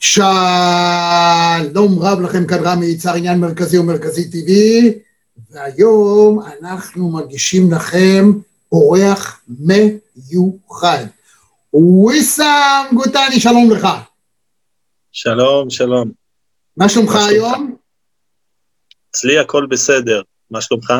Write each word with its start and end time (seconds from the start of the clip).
שלום 0.00 1.98
רב 1.98 2.20
לכם 2.20 2.46
כאן 2.46 2.58
רמי 2.62 2.86
יצהר 2.86 3.14
עניין 3.14 3.40
מרכזי 3.40 3.78
ומרכזי 3.78 4.30
טבעי. 4.30 4.92
והיום 5.50 6.40
אנחנו 6.60 7.10
מגישים 7.10 7.72
לכם 7.72 8.32
אורח 8.72 9.40
מיוחד. 9.48 11.04
וויסאם 11.72 12.94
גוטני 12.94 13.40
שלום 13.40 13.70
לך. 13.70 13.88
שלום 15.12 15.70
שלום. 15.70 16.10
מה 16.76 16.88
שלומך 16.88 17.14
היום? 17.14 17.76
אצלי 19.10 19.38
הכל 19.38 19.66
בסדר, 19.70 20.22
מה 20.50 20.60
שלומך? 20.60 20.92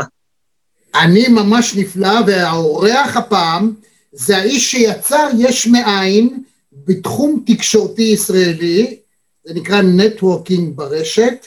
אני 0.94 1.28
ממש 1.28 1.76
נפלא 1.76 2.20
והאורח 2.26 3.16
הפעם 3.16 3.74
זה 4.12 4.36
האיש 4.36 4.70
שיצר 4.70 5.28
יש 5.38 5.66
מאין 5.66 6.42
בתחום 6.84 7.42
תקשורתי 7.46 8.02
ישראלי, 8.02 8.96
זה 9.44 9.54
נקרא 9.54 9.82
נטוורקינג 9.82 10.76
ברשת, 10.76 11.46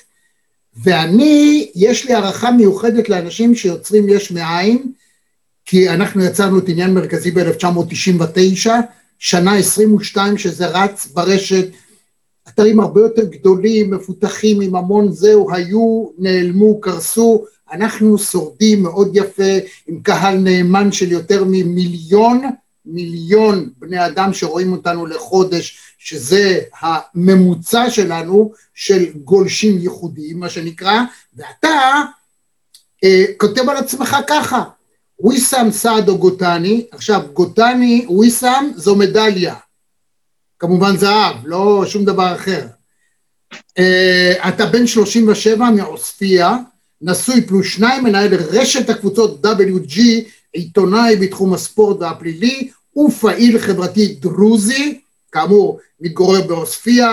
ואני, 0.83 1.71
יש 1.75 2.05
לי 2.05 2.13
הערכה 2.13 2.51
מיוחדת 2.51 3.09
לאנשים 3.09 3.55
שיוצרים 3.55 4.09
יש 4.09 4.31
מאין, 4.31 4.91
כי 5.65 5.89
אנחנו 5.89 6.23
יצרנו 6.23 6.59
את 6.59 6.69
עניין 6.69 6.93
מרכזי 6.93 7.31
ב-1999, 7.31 8.69
שנה 9.19 9.55
22 9.55 10.37
שזה 10.37 10.67
רץ 10.67 11.07
ברשת, 11.13 11.67
אתרים 12.47 12.79
הרבה 12.79 13.01
יותר 13.01 13.23
גדולים, 13.25 13.91
מפותחים 13.91 14.61
עם 14.61 14.75
המון 14.75 15.11
זהו, 15.11 15.53
היו, 15.53 16.09
נעלמו, 16.17 16.81
קרסו, 16.81 17.45
אנחנו 17.71 18.17
שורדים 18.17 18.83
מאוד 18.83 19.11
יפה 19.13 19.53
עם 19.87 19.99
קהל 20.01 20.37
נאמן 20.37 20.91
של 20.91 21.11
יותר 21.11 21.43
ממיליון 21.47 22.41
מיליון 22.85 23.69
בני 23.77 24.05
אדם 24.05 24.33
שרואים 24.33 24.71
אותנו 24.71 25.05
לחודש, 25.05 25.77
שזה 25.97 26.59
הממוצע 26.81 27.89
שלנו 27.89 28.53
של 28.73 29.05
גולשים 29.23 29.77
ייחודיים, 29.77 30.39
מה 30.39 30.49
שנקרא, 30.49 31.01
ואתה 31.35 32.03
אה, 33.03 33.25
כותב 33.37 33.69
על 33.69 33.77
עצמך 33.77 34.17
ככה, 34.27 34.63
וויסאם 35.19 35.71
סעדו 35.71 36.17
גוטני, 36.17 36.85
עכשיו 36.91 37.21
גוטני, 37.33 38.05
וויסאם 38.09 38.71
זו 38.75 38.95
מדליה, 38.95 39.55
כמובן 40.59 40.97
זהב, 40.97 41.35
לא 41.45 41.83
שום 41.87 42.05
דבר 42.05 42.35
אחר. 42.35 42.67
אה, 43.77 44.49
אתה 44.49 44.65
בן 44.65 44.87
37 44.87 45.69
מעוספיא, 45.69 46.45
נשוי 47.01 47.41
פלוס 47.41 47.67
שניים, 47.67 48.03
מנהל 48.03 48.33
רשת 48.33 48.89
הקבוצות 48.89 49.45
WG, 49.45 49.99
עיתונאי 50.53 51.15
בתחום 51.15 51.53
הספורט 51.53 51.97
והפלילי, 51.99 52.69
ופעיל 52.97 53.59
חברתי 53.59 54.07
דרוזי, 54.07 54.99
כאמור 55.31 55.79
מתגורר 56.01 56.47
בעוספיא, 56.47 57.05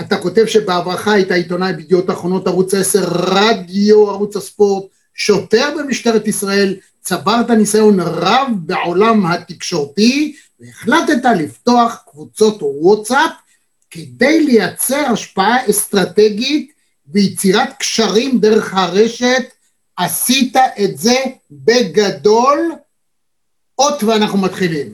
אתה 0.00 0.16
כותב 0.16 0.46
שבעברך 0.46 1.08
היית 1.08 1.30
עיתונאי 1.30 1.72
בידיעות 1.72 2.10
אחרונות 2.10 2.46
ערוץ 2.46 2.74
10, 2.74 3.04
רדיו 3.08 4.10
ערוץ 4.10 4.36
הספורט, 4.36 4.84
שוטר 5.14 5.74
במשטרת 5.78 6.28
ישראל, 6.28 6.76
צברת 7.00 7.50
ניסיון 7.50 8.00
רב 8.00 8.48
בעולם 8.56 9.26
התקשורתי 9.26 10.36
והחלטת 10.60 11.24
לפתוח 11.38 12.02
קבוצות 12.10 12.58
וואטסאפ 12.62 13.30
כדי 13.90 14.40
לייצר 14.44 15.06
השפעה 15.12 15.70
אסטרטגית 15.70 16.72
ויצירת 17.12 17.68
קשרים 17.78 18.38
דרך 18.40 18.74
הרשת, 18.74 19.42
עשית 20.00 20.56
את 20.84 20.98
זה 20.98 21.14
בגדול, 21.50 22.58
אות 23.78 24.02
ואנחנו 24.04 24.38
מתחילים. 24.38 24.86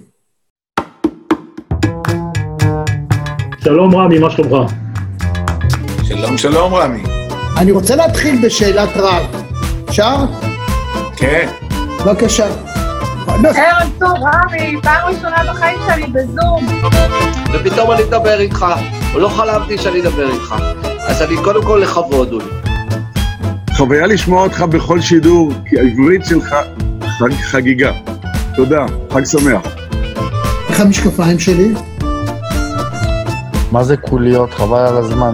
שלום 3.65 3.97
רמי, 3.97 4.19
מה 4.19 4.31
שלומך? 4.31 4.73
שלום 6.05 6.39
שלום 6.39 6.75
רמי. 6.75 7.03
אני 7.57 7.73
רוצה 7.73 7.97
להתחיל 7.97 8.47
בשאלת 8.47 8.89
רב. 8.97 9.45
אפשר? 9.89 10.17
כן. 11.17 11.49
בבקשה. 12.07 12.47
ערב 13.29 13.91
טוב, 13.99 14.15
רמי, 14.23 14.77
פעם 14.83 15.09
ראשונה 15.09 15.53
בחיים 15.53 15.79
שלי 15.87 16.07
בזום. 16.07 16.67
ופתאום 17.55 17.93
אני 17.93 18.03
אדבר 18.03 18.41
איתך, 18.41 18.67
לא 19.15 19.29
חלמתי 19.29 19.79
שאני 19.79 20.01
אדבר 20.01 20.31
איתך. 20.31 20.55
אז 20.99 21.23
אני 21.23 21.37
קודם 21.45 21.65
כל 21.65 21.81
לכבוד 21.83 22.33
הוא 22.33 22.43
חוויה 23.77 24.07
לשמוע 24.07 24.43
אותך 24.43 24.61
בכל 24.61 25.01
שידור, 25.01 25.53
כי 25.67 25.79
העברית 25.79 26.25
שלך 26.25 26.57
חג 27.19 27.33
חגיגה. 27.33 27.93
תודה, 28.55 28.87
חג 29.11 29.25
שמח. 29.25 29.63
איך 30.69 30.81
המשקפיים 30.81 31.39
שלי? 31.39 31.75
מה 33.73 33.85
זה 33.85 33.97
קוליות? 33.97 34.55
חבל 34.55 34.79
על 34.79 34.97
הזמן. 34.97 35.33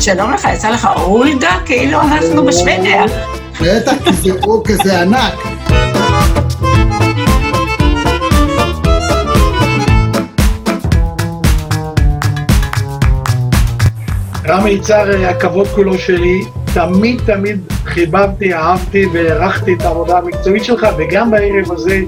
שלום 0.00 0.32
לך, 0.32 0.48
יצא 0.54 0.70
לך 0.70 0.88
אולדה? 0.96 1.50
כאילו 1.66 2.00
אנחנו 2.00 2.44
בשוודיה. 2.46 3.04
בטח, 3.60 3.92
כי 4.04 4.12
זה 4.12 4.30
אור 4.42 4.64
כזה 4.64 5.00
ענק. 5.02 5.34
רמי 14.48 14.70
יצהר, 14.70 15.26
הכבוד 15.26 15.66
כולו 15.66 15.98
שלי. 15.98 16.61
תמיד 16.74 17.20
תמיד 17.26 17.60
חיבבתי, 17.84 18.54
אהבתי 18.54 19.06
והערכתי 19.12 19.74
את 19.74 19.82
העבודה 19.82 20.18
המקצועית 20.18 20.64
שלך, 20.64 20.86
וגם 20.98 21.30
בערב 21.30 21.72
הזה 21.72 22.00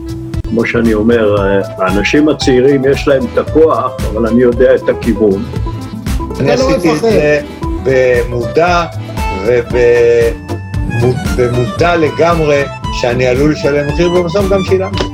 כמו 0.49 0.67
שאני 0.67 0.95
אומר, 0.95 1.37
האנשים 1.79 2.29
הצעירים 2.29 2.83
יש 2.91 3.09
להם 3.09 3.23
את 3.33 3.39
הכוח, 3.39 3.93
אבל 4.13 4.27
אני 4.27 4.43
יודע 4.43 4.75
את 4.75 4.89
הכיוון. 4.89 5.45
אני 6.41 6.53
עשיתי 6.53 6.93
את 6.93 7.01
זה 7.01 7.41
במודע 7.85 8.85
ובמודע 11.37 11.97
לגמרי 11.97 12.63
שאני 12.93 13.27
עלול 13.27 13.53
לשלם 13.53 13.87
מחיר, 13.89 14.13
ובסוף 14.13 14.49
גם 14.51 14.61
שילמתי. 14.65 15.05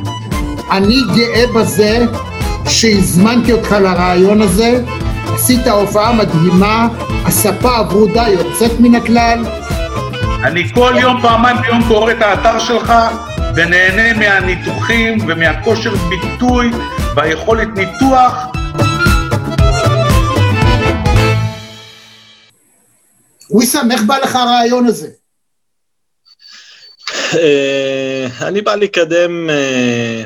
אני 0.70 0.96
גאה 1.16 1.44
בזה 1.54 2.06
שהזמנתי 2.68 3.52
אותך 3.52 3.72
לרעיון 3.72 4.42
הזה, 4.42 4.82
עשית 5.42 5.66
הופעה 5.66 6.12
מדהימה, 6.12 6.88
הספה 7.26 7.76
הברודה 7.76 8.24
יוצאת 8.28 8.70
מן 8.80 8.94
הכלל. 8.94 9.44
אני 10.44 10.74
כל 10.74 10.94
יום, 11.00 11.22
פעמיים 11.22 11.56
ביום 11.62 11.80
קורא 11.88 12.12
את 12.12 12.22
האתר 12.22 12.58
שלך, 12.58 12.92
ונהנה 13.56 14.18
מהניתוחים 14.18 15.18
ומהכושר 15.28 15.90
ביטוי 15.94 16.70
והיכולת 17.16 17.68
ניתוח. 17.76 18.34
וויסאם, 23.50 23.90
איך 23.92 24.02
בא 24.02 24.18
לך 24.18 24.36
הרעיון 24.36 24.86
הזה? 24.86 25.08
אה, 27.34 28.26
אני 28.40 28.62
בא 28.62 28.74
לקדם 28.74 29.50
אה, 29.50 30.24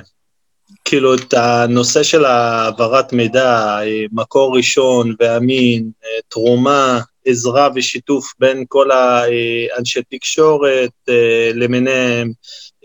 כאילו 0.84 1.14
את 1.14 1.34
הנושא 1.34 2.02
של 2.02 2.24
העברת 2.24 3.12
מידע, 3.12 3.78
אה, 3.82 4.04
מקור 4.12 4.56
ראשון 4.56 5.14
ואמין, 5.20 5.90
תרומה, 6.28 7.00
עזרה 7.26 7.68
ושיתוף 7.74 8.32
בין 8.38 8.64
כל 8.68 8.90
האנשי 8.90 10.00
תקשורת 10.10 10.90
למיניהם, 11.54 12.32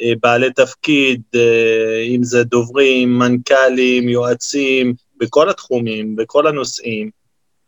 אה, 0.02 0.14
בעלי 0.24 0.54
תפקיד, 0.54 1.22
אה, 1.36 2.02
אם 2.08 2.24
זה 2.24 2.44
דוברים, 2.44 3.20
מנכ"לים, 3.20 4.10
יועצים, 4.10 4.94
בכל 5.18 5.50
התחומים, 5.50 6.16
בכל 6.16 6.48
הנושאים. 6.48 7.10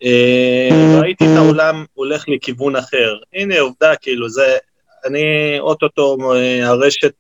אה, 0.04 1.00
ראיתי 1.02 1.26
את 1.26 1.38
העולם 1.38 1.86
הולך 1.94 2.30
לכיוון 2.30 2.76
אחר. 2.76 3.16
הנה 3.34 3.60
עובדה, 3.60 3.96
כאילו, 3.96 4.30
זה, 4.30 4.58
אני 5.06 5.60
אוטוטו, 5.60 6.18
הרשת, 6.64 7.14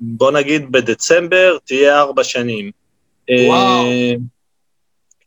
בוא 0.00 0.30
נגיד 0.30 0.72
בדצמבר, 0.72 1.56
תהיה 1.64 2.00
ארבע 2.00 2.24
שנים. 2.24 2.70
וואו. 3.46 3.84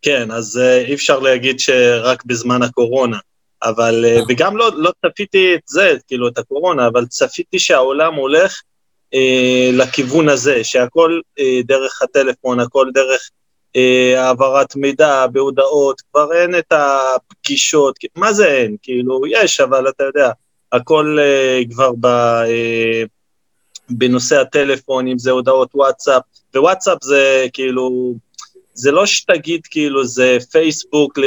כן, 0.01 0.31
אז 0.31 0.61
אי 0.88 0.94
אפשר 0.94 1.19
להגיד 1.19 1.59
שרק 1.59 2.25
בזמן 2.25 2.63
הקורונה. 2.63 3.18
אבל, 3.63 4.06
אה, 4.06 4.19
וגם 4.30 4.57
לא, 4.57 4.71
לא 4.75 4.91
צפיתי 5.06 5.56
את 5.56 5.62
זה, 5.65 5.95
כאילו, 6.07 6.27
את 6.27 6.38
הקורונה, 6.38 6.88
אבל 6.88 7.06
צפיתי 7.06 7.59
שהעולם 7.59 8.13
הולך 8.13 8.62
אה, 9.13 9.69
לכיוון 9.74 10.30
הזה, 10.30 10.63
שהכל 10.63 11.19
אה, 11.39 11.59
דרך 11.63 12.01
הטלפון, 12.01 12.59
הכל 12.59 12.88
דרך 12.94 13.30
אה, 13.75 14.24
העברת 14.24 14.75
מידע 14.75 15.27
בהודעות, 15.27 16.01
כבר 16.01 16.33
אין 16.33 16.56
את 16.56 16.71
הפגישות, 16.71 17.95
מה 18.15 18.33
זה 18.33 18.47
אין? 18.47 18.75
כאילו, 18.81 19.21
יש, 19.27 19.59
אבל 19.59 19.89
אתה 19.89 20.03
יודע, 20.03 20.31
הכל 20.71 21.18
אה, 21.19 21.62
כבר 21.69 21.91
ב... 22.00 22.06
אה, 22.06 23.03
בנושא 23.89 24.42
הטלפון, 24.42 25.07
אם 25.07 25.18
זה 25.18 25.31
הודעות 25.31 25.69
וואטסאפ, 25.75 26.24
ווואטסאפ 26.56 26.98
זה 27.04 27.45
כאילו, 27.54 28.16
זה 28.74 28.92
לא 28.92 29.06
שתגיד 29.06 29.62
כאילו 29.69 30.06
זה 30.06 30.38
פייסבוק, 30.51 31.19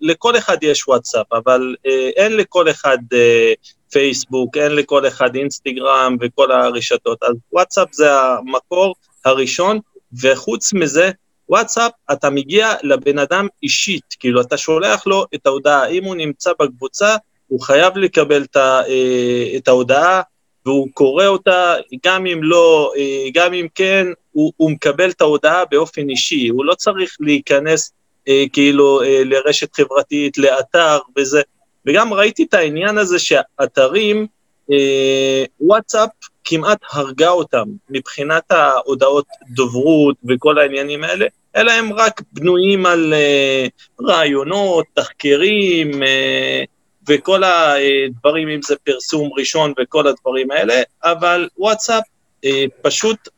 לכל 0.00 0.38
אחד 0.38 0.56
יש 0.62 0.88
וואטסאפ, 0.88 1.32
אבל 1.32 1.74
אה, 1.86 2.10
אין 2.16 2.36
לכל 2.36 2.70
אחד 2.70 2.98
אה, 3.12 3.52
פייסבוק, 3.90 4.56
אין 4.56 4.72
לכל 4.72 5.06
אחד 5.08 5.34
אינסטגרם 5.34 6.16
וכל 6.20 6.52
הרשתות, 6.52 7.22
אז 7.22 7.34
וואטסאפ 7.52 7.88
זה 7.92 8.12
המקור 8.12 8.94
הראשון, 9.24 9.78
וחוץ 10.22 10.72
מזה, 10.72 11.10
וואטסאפ, 11.48 11.92
אתה 12.12 12.30
מגיע 12.30 12.72
לבן 12.82 13.18
אדם 13.18 13.46
אישית, 13.62 14.04
כאילו 14.20 14.40
אתה 14.40 14.56
שולח 14.56 15.06
לו 15.06 15.24
את 15.34 15.46
ההודעה, 15.46 15.86
אם 15.86 16.04
הוא 16.04 16.14
נמצא 16.14 16.50
בקבוצה, 16.60 17.16
הוא 17.46 17.60
חייב 17.60 17.98
לקבל 17.98 18.42
את, 18.42 18.56
אה, 18.56 19.58
ההודעה, 19.66 20.22
והוא 20.66 20.88
קורא 20.94 21.26
אותה, 21.26 21.74
גם 22.06 22.26
אם 22.26 22.40
לא, 22.42 22.92
אה, 22.96 23.28
גם 23.34 23.54
אם 23.54 23.66
כן, 23.74 24.06
הוא, 24.32 24.52
הוא 24.56 24.70
מקבל 24.70 25.10
את 25.10 25.20
ההודעה 25.20 25.64
באופן 25.70 26.08
אישי, 26.08 26.48
הוא 26.48 26.64
לא 26.64 26.74
צריך 26.74 27.16
להיכנס 27.20 27.92
אה, 28.28 28.44
כאילו 28.52 29.02
אה, 29.02 29.22
לרשת 29.24 29.74
חברתית, 29.74 30.38
לאתר 30.38 30.98
וזה, 31.16 31.42
וגם 31.86 32.14
ראיתי 32.14 32.42
את 32.42 32.54
העניין 32.54 32.98
הזה 32.98 33.18
שאתרים, 33.18 34.26
אה, 34.72 35.44
וואטסאפ 35.60 36.10
כמעט 36.44 36.78
הרגה 36.92 37.28
אותם 37.28 37.64
מבחינת 37.90 38.50
ההודעות 38.50 39.26
דוברות 39.50 40.16
וכל 40.28 40.58
העניינים 40.58 41.04
האלה, 41.04 41.26
אלא 41.56 41.72
הם 41.72 41.92
רק 41.92 42.20
בנויים 42.32 42.86
על 42.86 43.14
אה, 43.14 43.66
רעיונות, 44.02 44.84
תחקירים, 44.94 46.02
אה, 46.02 46.64
וכל 47.08 47.42
הדברים, 47.44 48.48
אם 48.48 48.60
זה 48.62 48.74
פרסום 48.84 49.30
ראשון 49.38 49.72
וכל 49.82 50.06
הדברים 50.06 50.50
האלה, 50.50 50.82
אבל 51.04 51.48
וואטסאפ 51.58 52.04
אה, 52.44 52.64
פשוט 52.82 53.28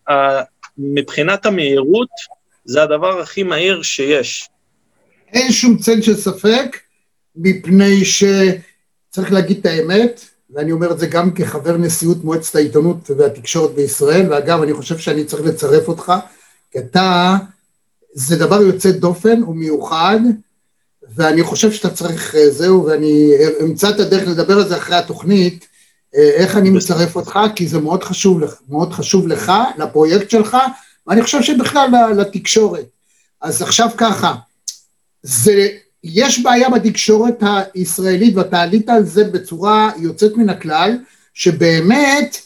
מבחינת 0.78 1.46
המהירות 1.46 2.08
זה 2.64 2.82
הדבר 2.82 3.20
הכי 3.20 3.42
מהיר 3.42 3.82
שיש. 3.82 4.48
אין 5.32 5.52
שום 5.52 5.78
צל 5.78 6.02
של 6.02 6.16
ספק, 6.16 6.76
מפני 7.36 8.04
שצריך 8.04 9.32
להגיד 9.32 9.58
את 9.58 9.66
האמת, 9.66 10.20
ואני 10.50 10.72
אומר 10.72 10.92
את 10.92 10.98
זה 10.98 11.06
גם 11.06 11.30
כחבר 11.34 11.76
נשיאות 11.76 12.24
מועצת 12.24 12.54
העיתונות 12.54 13.10
והתקשורת 13.18 13.74
בישראל, 13.74 14.32
ואגב, 14.32 14.62
אני 14.62 14.74
חושב 14.74 14.98
שאני 14.98 15.24
צריך 15.24 15.42
לצרף 15.42 15.88
אותך, 15.88 16.12
כי 16.72 16.78
אתה, 16.78 17.36
זה 18.12 18.36
דבר 18.36 18.62
יוצא 18.62 18.90
דופן 18.90 19.42
ומיוחד, 19.42 20.20
ואני 21.14 21.42
חושב 21.42 21.72
שאתה 21.72 21.90
צריך, 21.90 22.34
אה, 22.34 22.50
זהו, 22.50 22.84
ואני 22.84 23.32
אמצא 23.62 23.90
את 23.90 24.00
הדרך 24.00 24.28
לדבר 24.28 24.54
על 24.56 24.68
זה 24.68 24.76
אחרי 24.76 24.96
התוכנית, 24.96 25.66
אה, 26.16 26.30
איך 26.34 26.56
אני 26.56 26.70
מצרף 26.70 27.16
אותך, 27.16 27.38
כי 27.56 27.68
זה 27.68 27.78
מאוד 27.78 28.04
חשוב, 28.04 28.40
מאוד 28.68 28.92
חשוב 28.92 29.28
לך, 29.28 29.52
לפרויקט 29.78 30.30
שלך, 30.30 30.56
ואני 31.06 31.22
חושב 31.22 31.42
שבכלל 31.42 32.12
לתקשורת. 32.16 32.86
אז 33.40 33.62
עכשיו 33.62 33.88
ככה, 33.96 34.34
זה, 35.22 35.68
יש 36.04 36.42
בעיה 36.42 36.70
בתקשורת 36.70 37.42
הישראלית, 37.74 38.36
ואתה 38.36 38.60
עלית 38.60 38.88
על 38.88 39.04
זה 39.04 39.24
בצורה 39.24 39.90
יוצאת 39.98 40.36
מן 40.36 40.48
הכלל, 40.48 40.98
שבאמת 41.34 42.36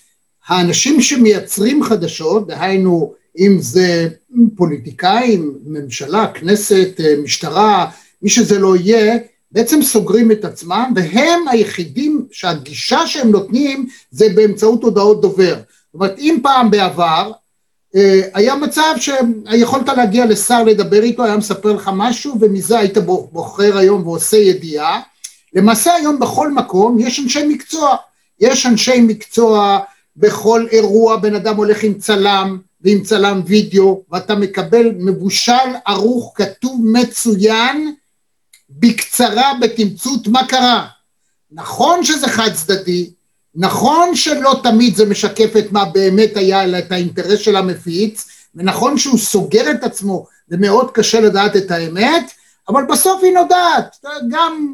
האנשים 0.47 1.01
שמייצרים 1.01 1.83
חדשות, 1.83 2.47
דהיינו 2.47 3.15
אם 3.39 3.57
זה 3.61 4.09
פוליטיקאים, 4.57 5.59
ממשלה, 5.67 6.27
כנסת, 6.35 7.01
אה, 7.01 7.15
משטרה, 7.23 7.91
מי 8.23 8.31
שזה 8.31 8.59
לא 8.59 8.77
יהיה, 8.77 9.17
בעצם 9.53 9.83
סוגרים 9.83 10.33
את 10.33 10.45
עצמם, 10.45 10.93
והם 10.97 11.49
היחידים 11.49 12.27
שהגישה 12.33 13.07
שהם 13.07 13.31
נותנים 13.31 13.89
זה 14.11 14.27
באמצעות 14.35 14.83
הודעות 14.83 15.21
דובר. 15.21 15.55
זאת 15.55 15.95
אומרת, 15.95 16.19
אם 16.19 16.39
פעם 16.43 16.71
בעבר 16.71 17.33
אה, 17.97 18.21
היה 18.35 18.55
מצב 18.55 18.95
שיכולת 18.99 19.89
להגיע 19.89 20.27
לשר 20.27 20.65
לדבר 20.65 21.03
איתו, 21.03 21.25
היה 21.25 21.37
מספר 21.37 21.73
לך 21.73 21.91
משהו, 21.95 22.35
ומזה 22.41 22.79
היית 22.79 22.99
בוחר 23.33 23.79
היום 23.79 24.07
ועושה 24.07 24.37
ידיעה, 24.37 25.01
למעשה 25.55 25.95
היום 25.95 26.19
בכל 26.19 26.53
מקום 26.53 27.01
יש 27.01 27.21
אנשי 27.21 27.47
מקצוע. 27.49 27.97
יש 28.41 28.67
אנשי 28.67 29.01
מקצוע 29.01 29.79
בכל 30.17 30.67
אירוע, 30.73 31.17
בן 31.17 31.35
אדם 31.35 31.57
הולך 31.57 31.83
עם 31.83 31.95
צלם 31.95 32.59
ועם 32.81 33.03
צלם 33.03 33.41
וידאו, 33.47 34.03
ואתה 34.11 34.35
מקבל 34.35 34.91
מבושל, 34.99 35.53
ערוך, 35.87 36.33
כתוב 36.35 36.81
מצוין, 36.85 37.95
בקצרה, 38.71 39.53
בתמצות, 39.61 40.29
מה 40.29 40.47
קרה? 40.47 40.87
נכון 41.53 42.05
שזה 42.05 42.29
חד 42.29 42.51
צדדי, 42.55 43.11
נכון 43.55 44.17
שלא 44.17 44.61
תמיד 44.63 44.97
זה 44.97 45.07
משקף 45.07 45.57
את 45.59 45.73
מה 45.73 45.85
באמת 45.85 46.37
היה, 46.37 46.79
את 46.79 46.93
האינטרס 46.93 47.41
של 47.41 47.57
המפיץ, 47.57 48.29
ונכון 48.55 48.99
שהוא 48.99 49.19
סוגר 49.19 49.71
את 49.71 49.85
עצמו 49.85 50.27
ומאוד 50.49 50.91
קשה 50.91 51.21
לדעת 51.21 51.57
את 51.57 51.71
האמת, 51.71 52.31
אבל 52.69 52.85
בסוף 52.85 53.23
היא 53.23 53.35
נודעת. 53.35 53.97
גם 54.31 54.73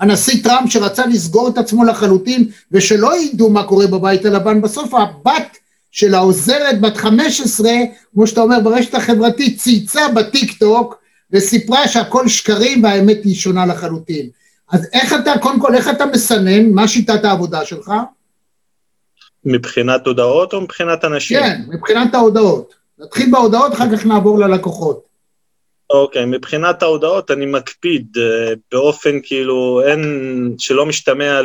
הנשיא 0.00 0.42
טראמפ 0.42 0.72
שרצה 0.72 1.06
לסגור 1.06 1.48
את 1.48 1.58
עצמו 1.58 1.84
לחלוטין 1.84 2.48
ושלא 2.72 3.20
ידעו 3.20 3.50
מה 3.50 3.64
קורה 3.64 3.86
בבית 3.86 4.24
הלבן, 4.24 4.60
בסוף 4.60 4.94
הבת 4.94 5.56
של 5.90 6.14
העוזרת 6.14 6.80
בת 6.80 6.96
15, 6.96 7.70
כמו 8.14 8.26
שאתה 8.26 8.40
אומר 8.40 8.60
ברשת 8.60 8.94
החברתית, 8.94 9.58
צייצה 9.58 10.08
בטיק 10.08 10.58
טוק 10.58 10.98
וסיפרה 11.32 11.88
שהכל 11.88 12.28
שקרים 12.28 12.84
והאמת 12.84 13.18
היא 13.24 13.34
שונה 13.34 13.66
לחלוטין. 13.66 14.28
אז 14.72 14.88
איך 14.92 15.12
אתה, 15.12 15.32
קודם 15.42 15.60
כל, 15.60 15.74
איך 15.74 15.88
אתה 15.88 16.06
מסנן, 16.06 16.70
מה 16.70 16.88
שיטת 16.88 17.24
העבודה 17.24 17.64
שלך? 17.64 17.92
מבחינת 19.44 20.06
הודעות 20.06 20.52
או 20.52 20.60
מבחינת 20.60 21.04
אנשים? 21.04 21.40
כן, 21.40 21.60
מבחינת 21.68 22.14
ההודעות. 22.14 22.74
נתחיל 22.98 23.30
בהודעות, 23.30 23.72
אחר 23.72 23.96
כך 23.96 24.06
נעבור 24.06 24.38
ללקוחות. 24.38 25.08
אוקיי, 25.90 26.22
okay, 26.22 26.26
מבחינת 26.26 26.82
ההודעות 26.82 27.30
אני 27.30 27.46
מקפיד 27.46 28.06
uh, 28.16 28.56
באופן 28.72 29.18
כאילו, 29.22 29.82
אין, 29.86 30.54
שלא 30.58 30.86
משתמע 30.86 31.40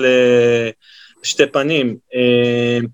לשתי 1.21 1.45
פנים, 1.45 1.97
uh, 2.13 2.85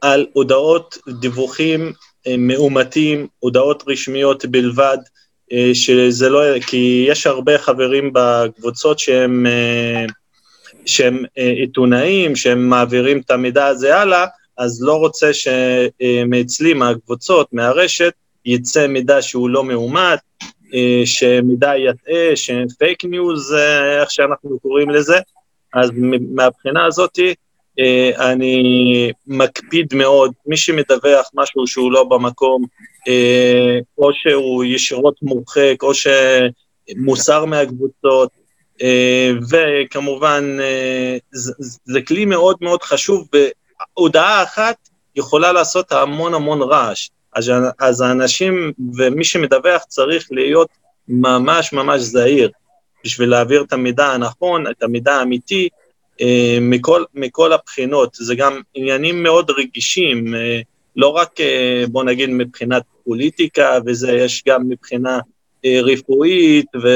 על 0.00 0.26
הודעות, 0.32 0.98
דיווחים 1.20 1.92
uh, 1.92 2.30
מאומתים, 2.38 3.26
הודעות 3.38 3.84
רשמיות 3.86 4.44
בלבד, 4.44 4.98
אה, 4.98 5.23
שזה 5.72 6.28
לא, 6.28 6.58
כי 6.66 7.06
יש 7.08 7.26
הרבה 7.26 7.58
חברים 7.58 8.10
בקבוצות 8.12 8.98
שהם, 8.98 9.46
אה, 9.46 10.04
שהם 10.86 11.24
אה, 11.38 11.50
עיתונאים, 11.50 12.36
שהם 12.36 12.68
מעבירים 12.68 13.18
את 13.18 13.30
המידע 13.30 13.66
הזה 13.66 13.96
הלאה, 13.96 14.26
אז 14.58 14.82
לא 14.82 14.94
רוצה 14.94 15.30
שמאצלי, 15.32 16.74
מהקבוצות, 16.74 17.52
מהרשת, 17.52 18.12
יצא 18.44 18.86
מידע 18.86 19.22
שהוא 19.22 19.50
לא 19.50 19.64
מאומת, 19.64 20.18
שמידע 21.04 21.72
יטעה, 21.76 22.36
שפייק 22.36 23.04
ניוז, 23.04 23.54
איך 24.00 24.10
שאנחנו 24.10 24.58
קוראים 24.58 24.90
לזה, 24.90 25.18
אז 25.74 25.90
מהבחינה 26.34 26.86
הזאתי, 26.86 27.34
אה, 27.78 28.32
אני 28.32 29.10
מקפיד 29.26 29.94
מאוד, 29.94 30.32
מי 30.46 30.56
שמדווח 30.56 31.30
משהו 31.34 31.66
שהוא 31.66 31.92
לא 31.92 32.04
במקום, 32.04 32.62
אה, 32.62 32.68
או 33.98 34.10
שהוא 34.12 34.64
ישירות 34.64 35.14
מורחק, 35.22 35.76
או 35.82 35.92
שמוסר 35.94 37.44
מהקבוצות, 37.44 38.30
אה, 38.82 39.30
וכמובן 39.50 40.58
זה, 41.32 41.52
זה 41.84 42.02
כלי 42.02 42.24
מאוד 42.24 42.56
מאוד 42.60 42.82
חשוב, 42.82 43.28
והודעה 43.32 44.42
אחת 44.42 44.76
יכולה 45.16 45.52
לעשות 45.52 45.92
המון 45.92 46.34
המון 46.34 46.62
רעש. 46.62 47.08
אז, 47.34 47.52
אז 47.78 48.00
האנשים 48.00 48.72
ומי 48.96 49.24
שמדווח 49.24 49.82
צריך 49.88 50.28
להיות 50.30 50.68
ממש 51.08 51.72
ממש 51.72 52.00
זהיר 52.00 52.50
בשביל 53.04 53.28
להעביר 53.28 53.62
את 53.62 53.72
המידע 53.72 54.06
הנכון, 54.06 54.66
את 54.66 54.82
המידע 54.82 55.14
האמיתי, 55.14 55.68
אה, 56.20 56.58
מכל, 56.60 57.04
מכל 57.14 57.52
הבחינות, 57.52 58.14
זה 58.14 58.34
גם 58.34 58.60
עניינים 58.74 59.22
מאוד 59.22 59.50
רגישים, 59.50 60.34
אה, 60.34 60.60
לא 60.96 61.08
רק, 61.08 61.40
אה, 61.40 61.84
בוא 61.88 62.04
נגיד, 62.04 62.30
מבחינת 62.30 62.82
פוליטיקה, 63.04 63.78
וזה 63.86 64.12
יש 64.12 64.42
גם 64.48 64.68
מבחינה 64.68 65.18
רפואית 65.66 66.66
ו... 66.82 66.88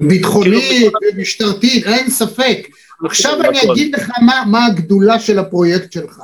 ביטחונית 0.00 0.62
כאילו, 0.68 0.90
ומשטרתית, 1.14 1.86
אין 1.86 2.10
ספק. 2.10 2.68
עכשיו 3.04 3.40
אני 3.40 3.72
אגיד 3.72 3.94
לך 3.94 4.10
מה, 4.22 4.44
מה 4.46 4.66
הגדולה 4.66 5.20
של 5.20 5.38
הפרויקט 5.38 5.92
שלך. 5.92 6.22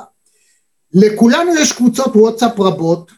לכולנו 0.93 1.51
יש 1.59 1.71
קבוצות 1.71 2.15
וואטסאפ 2.15 2.59
רבות, 2.59 3.11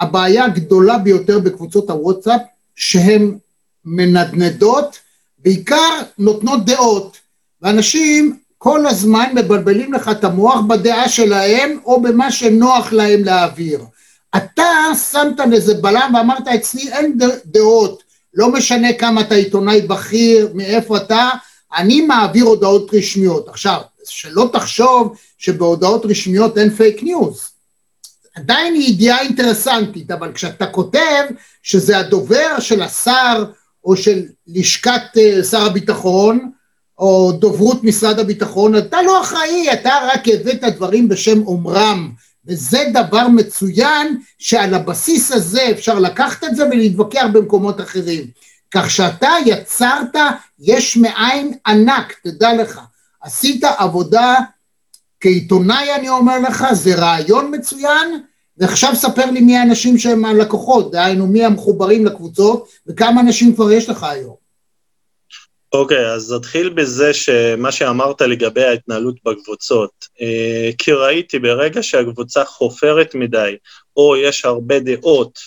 הבעיה 0.00 0.44
הגדולה 0.44 0.98
ביותר 0.98 1.38
בקבוצות 1.38 1.90
הוואטסאפ, 1.90 2.40
שהן 2.76 3.38
מנדנדות, 3.84 4.98
בעיקר 5.38 6.00
נותנות 6.18 6.64
דעות. 6.64 7.16
ואנשים 7.62 8.38
כל 8.58 8.86
הזמן 8.86 9.32
מבלבלים 9.34 9.92
לך 9.92 10.08
את 10.08 10.24
המוח 10.24 10.60
בדעה 10.60 11.08
שלהם 11.08 11.78
או 11.84 12.02
במה 12.02 12.32
שנוח 12.32 12.92
להם 12.92 13.24
להעביר. 13.24 13.80
אתה 14.36 14.64
שמת 15.10 15.40
לזה 15.50 15.74
בלם 15.74 16.12
ואמרת 16.14 16.48
אצלי 16.48 16.92
אין 16.92 17.18
דעות, 17.44 18.02
לא 18.34 18.52
משנה 18.52 18.92
כמה 18.92 19.20
אתה 19.20 19.34
עיתונאי 19.34 19.80
בכיר, 19.80 20.50
מאיפה 20.54 20.96
אתה, 20.96 21.30
אני 21.76 22.00
מעביר 22.00 22.44
הודעות 22.44 22.94
רשמיות. 22.94 23.48
עכשיו, 23.48 23.80
שלא 24.08 24.50
תחשוב 24.52 25.16
שבהודעות 25.38 26.06
רשמיות 26.06 26.58
אין 26.58 26.70
fake 26.70 27.02
news. 27.02 27.50
עדיין 28.34 28.74
היא 28.74 28.88
ידיעה 28.88 29.20
אינטרסנטית, 29.20 30.10
אבל 30.10 30.32
כשאתה 30.32 30.66
כותב 30.66 31.24
שזה 31.62 31.98
הדובר 31.98 32.60
של 32.60 32.82
השר 32.82 33.44
או 33.84 33.96
של 33.96 34.22
לשכת 34.46 35.02
אה, 35.16 35.44
שר 35.44 35.66
הביטחון, 35.66 36.50
או 36.98 37.32
דוברות 37.32 37.84
משרד 37.84 38.18
הביטחון, 38.18 38.78
אתה 38.78 39.02
לא 39.02 39.20
אחראי, 39.20 39.72
אתה 39.72 39.90
רק 40.12 40.28
הבאת 40.28 40.64
דברים 40.76 41.08
בשם 41.08 41.46
אומרם, 41.46 42.12
וזה 42.46 42.84
דבר 42.94 43.28
מצוין 43.28 44.18
שעל 44.38 44.74
הבסיס 44.74 45.32
הזה 45.32 45.70
אפשר 45.70 45.98
לקחת 45.98 46.44
את 46.44 46.56
זה 46.56 46.66
ולהתווכח 46.66 47.26
במקומות 47.32 47.80
אחרים. 47.80 48.24
כך 48.70 48.90
שאתה 48.90 49.30
יצרת 49.46 50.16
יש 50.60 50.96
מאין 50.96 51.54
ענק, 51.66 52.14
תדע 52.22 52.54
לך. 52.54 52.80
עשית 53.20 53.64
עבודה 53.64 54.34
כעיתונאי 55.20 55.94
אני 55.94 56.08
אומר 56.08 56.38
לך, 56.38 56.66
זה 56.72 56.94
רעיון 56.94 57.54
מצוין, 57.54 58.20
ועכשיו 58.58 58.96
ספר 58.96 59.30
לי 59.30 59.40
מי 59.40 59.56
האנשים 59.56 59.98
שהם 59.98 60.24
הלקוחות, 60.24 60.92
דהיינו 60.92 61.26
מי 61.26 61.44
המחוברים 61.44 62.06
לקבוצות 62.06 62.68
וכמה 62.86 63.20
אנשים 63.20 63.54
כבר 63.54 63.72
יש 63.72 63.88
לך 63.88 64.02
היום. 64.02 64.45
אוקיי, 65.76 66.06
okay, 66.06 66.08
אז 66.08 66.32
נתחיל 66.32 66.68
בזה 66.68 67.14
שמה 67.14 67.72
שאמרת 67.72 68.22
לגבי 68.22 68.64
ההתנהלות 68.64 69.14
בקבוצות, 69.24 70.08
אה, 70.20 70.70
כי 70.78 70.92
ראיתי 70.92 71.38
ברגע 71.38 71.82
שהקבוצה 71.82 72.44
חופרת 72.44 73.14
מדי, 73.14 73.56
או 73.96 74.16
יש 74.16 74.44
הרבה 74.44 74.78
דעות, 74.78 75.38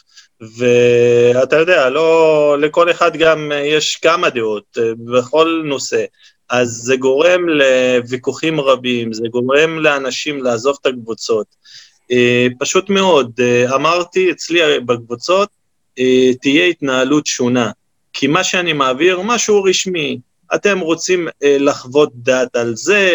ואתה 0.57 1.55
יודע, 1.55 1.89
לא, 1.89 2.57
לכל 2.61 2.91
אחד 2.91 3.17
גם 3.17 3.51
יש 3.55 3.95
כמה 3.95 4.29
דעות 4.29 4.77
אה, 4.77 4.91
בכל 4.97 5.63
נושא, 5.65 6.05
אז 6.49 6.69
זה 6.69 6.95
גורם 6.95 7.49
לוויכוחים 7.49 8.59
רבים, 8.59 9.13
זה 9.13 9.27
גורם 9.31 9.79
לאנשים 9.79 10.43
לעזוב 10.43 10.77
את 10.81 10.85
הקבוצות. 10.85 11.47
אה, 12.11 12.47
פשוט 12.59 12.89
מאוד, 12.89 13.39
אמרתי 13.75 14.31
אצלי 14.31 14.79
בקבוצות, 14.79 15.49
תהיה 16.41 16.65
התנהלות 16.65 17.25
שונה. 17.25 17.71
כי 18.19 18.27
מה 18.27 18.43
שאני 18.43 18.73
מעביר, 18.73 19.21
משהו 19.21 19.63
רשמי. 19.63 20.19
אתם 20.55 20.79
רוצים 20.79 21.27
אה, 21.43 21.57
לחוות 21.59 22.09
דעת 22.15 22.55
על 22.55 22.75
זה, 22.75 23.13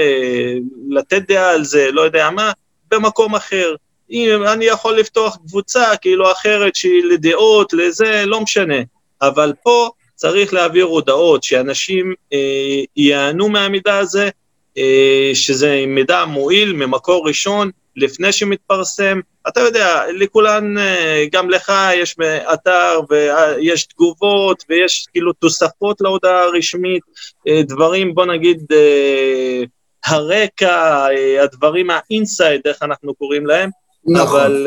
לתת 0.89 1.23
דעה 1.29 1.51
על 1.51 1.65
זה, 1.65 1.89
לא 1.93 2.01
יודע 2.01 2.31
מה, 2.31 2.53
במקום 2.91 3.35
אחר. 3.35 3.75
אם 4.11 4.43
אני 4.53 4.65
יכול 4.65 4.99
לפתוח 4.99 5.37
קבוצה 5.37 5.97
כאילו 6.01 6.33
אחרת 6.33 6.77
שהיא 6.77 7.05
לדעות, 7.05 7.73
לזה, 7.73 8.23
לא 8.27 8.41
משנה. 8.41 8.75
אבל 9.23 9.53
פה 9.63 9.91
צריך 10.15 10.55
להעביר 10.55 10.85
הודעות 10.85 11.43
שאנשים 11.43 12.15
אה, 12.33 12.83
ייהנו 12.97 13.49
מהמידע 13.49 13.99
הזה, 13.99 14.31
אה, 14.79 15.31
שזה 15.35 15.85
מידע 15.87 16.25
מועיל 16.25 16.73
ממקור 16.73 17.29
ראשון, 17.29 17.71
לפני 17.97 18.33
שמתפרסם. 18.33 19.21
אתה 19.49 19.61
יודע, 19.61 20.03
לכולן, 20.13 20.79
אה, 20.79 21.25
גם 21.33 21.51
לך 21.51 21.73
יש 21.95 22.17
אתר 22.53 23.01
ויש 23.11 23.85
תגובות 23.85 24.65
ויש 24.69 25.07
כאילו 25.13 25.33
תוספות 25.33 26.01
להודעה 26.01 26.43
הרשמית, 26.43 27.03
אה, 27.49 27.63
דברים, 27.63 28.15
בוא 28.15 28.27
נגיד, 28.27 28.63
אה, 28.73 29.63
הרקע, 30.07 31.07
הדברים 31.43 31.89
ה 31.91 32.00
inside, 32.00 32.61
איך 32.65 32.83
אנחנו 32.83 33.15
קוראים 33.15 33.47
להם, 33.47 33.71
נכון. 34.07 34.41
אבל 34.41 34.67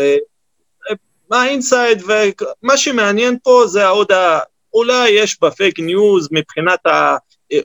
מה 1.29 1.41
ה 1.41 1.50
inside 1.50 2.03
ומה 2.03 2.77
שמעניין 2.77 3.37
פה 3.43 3.63
זה 3.67 3.85
ההודעה. 3.85 4.39
אולי 4.73 5.09
יש 5.09 5.37
בפייק 5.41 5.79
ניוז 5.79 6.27
מבחינת 6.31 6.79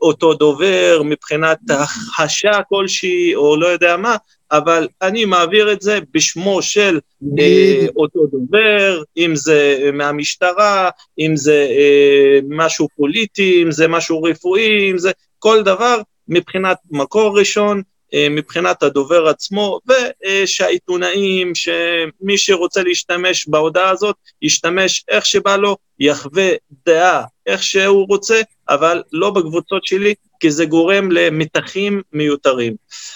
אותו 0.03 0.35
דובר, 0.35 1.03
מבחינת 1.05 1.59
הכחשה 1.71 2.62
כלשהי, 2.69 3.35
או 3.35 3.57
לא 3.57 3.67
יודע 3.67 3.97
מה, 3.97 4.17
אבל 4.53 4.89
אני 5.03 5.25
מעביר 5.25 5.73
את 5.73 5.83
זה 5.83 5.99
בשמו 6.15 6.62
של 6.62 7.01
אה, 7.39 7.87
אותו 7.97 8.27
דובר, 8.27 9.03
אם 9.17 9.37
זה 9.37 9.91
מהמשטרה, 9.93 10.91
אם 11.19 11.37
זה 11.37 11.67
אה, 11.71 12.39
משהו 12.49 12.89
פוליטי, 12.97 13.62
אם 13.62 13.71
זה 13.71 13.89
משהו 13.89 14.23
רפואי, 14.23 14.91
אם 14.91 14.99
זה 14.99 15.11
כל 15.39 15.62
דבר 15.62 16.01
מבחינת 16.29 16.77
מקור 16.91 17.39
ראשון, 17.39 17.79
אה, 17.79 17.83
מבחינת 18.31 18.83
הדובר 18.83 19.28
עצמו, 19.28 19.81
ושהעיתונאים, 19.88 21.54
שמי 21.54 22.38
שרוצה 22.38 22.83
להשתמש 22.83 23.49
בהודעה 23.49 23.90
הזאת, 23.90 24.16
ישתמש 24.42 25.04
איך 25.09 25.26
שבא 25.26 25.57
לו, 25.57 25.76
יחווה 25.99 26.49
דעה 26.87 27.25
איך 27.47 27.62
שהוא 27.62 28.07
רוצה, 28.09 28.40
אבל 28.69 29.02
לא 29.12 29.31
בקבוצות 29.31 29.85
שלי, 29.85 30.14
כי 30.40 30.50
זה 30.50 30.64
גורם 30.64 31.12
למתחים 31.12 32.02
מיותרים. 32.12 32.75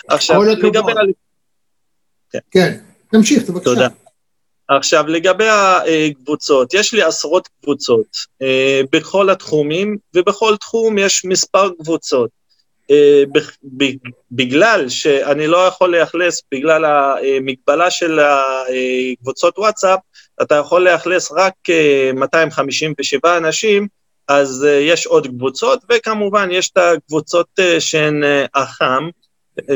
עכשיו, 0.09 0.43
לגבי... 0.43 0.93
כן. 2.31 2.39
כן, 2.51 2.79
תמשיך, 3.11 3.51
בבקשה. 3.51 3.65
תודה. 3.65 3.89
עכשיו, 4.69 5.07
לגבי 5.07 5.49
הקבוצות, 5.49 6.75
יש 6.75 6.95
לי 6.95 7.03
עשרות 7.03 7.49
קבוצות 7.63 8.07
אה, 8.43 8.81
בכל 8.93 9.31
התחומים, 9.31 9.97
ובכל 10.15 10.57
תחום 10.57 10.99
יש 10.99 11.25
מספר 11.25 11.71
קבוצות. 11.83 12.31
אה, 12.91 13.23
בגלל 14.31 14.89
שאני 14.89 15.47
לא 15.47 15.67
יכול 15.67 15.97
לאכלס, 15.97 16.43
בגלל 16.55 16.85
המגבלה 16.85 17.91
של 17.91 18.19
הקבוצות 18.21 19.59
וואטסאפ, 19.59 19.99
אתה 20.43 20.55
יכול 20.55 20.89
לאכלס 20.89 21.33
רק 21.33 21.55
257 22.15 23.21
אה, 23.25 23.37
אנשים, 23.37 23.87
אז 24.29 24.67
יש 24.81 25.07
עוד 25.07 25.27
קבוצות, 25.27 25.85
וכמובן 25.93 26.49
יש 26.53 26.71
את 26.71 26.79
הקבוצות 26.79 27.47
שהן 27.79 28.23
אח"ם, 28.53 29.09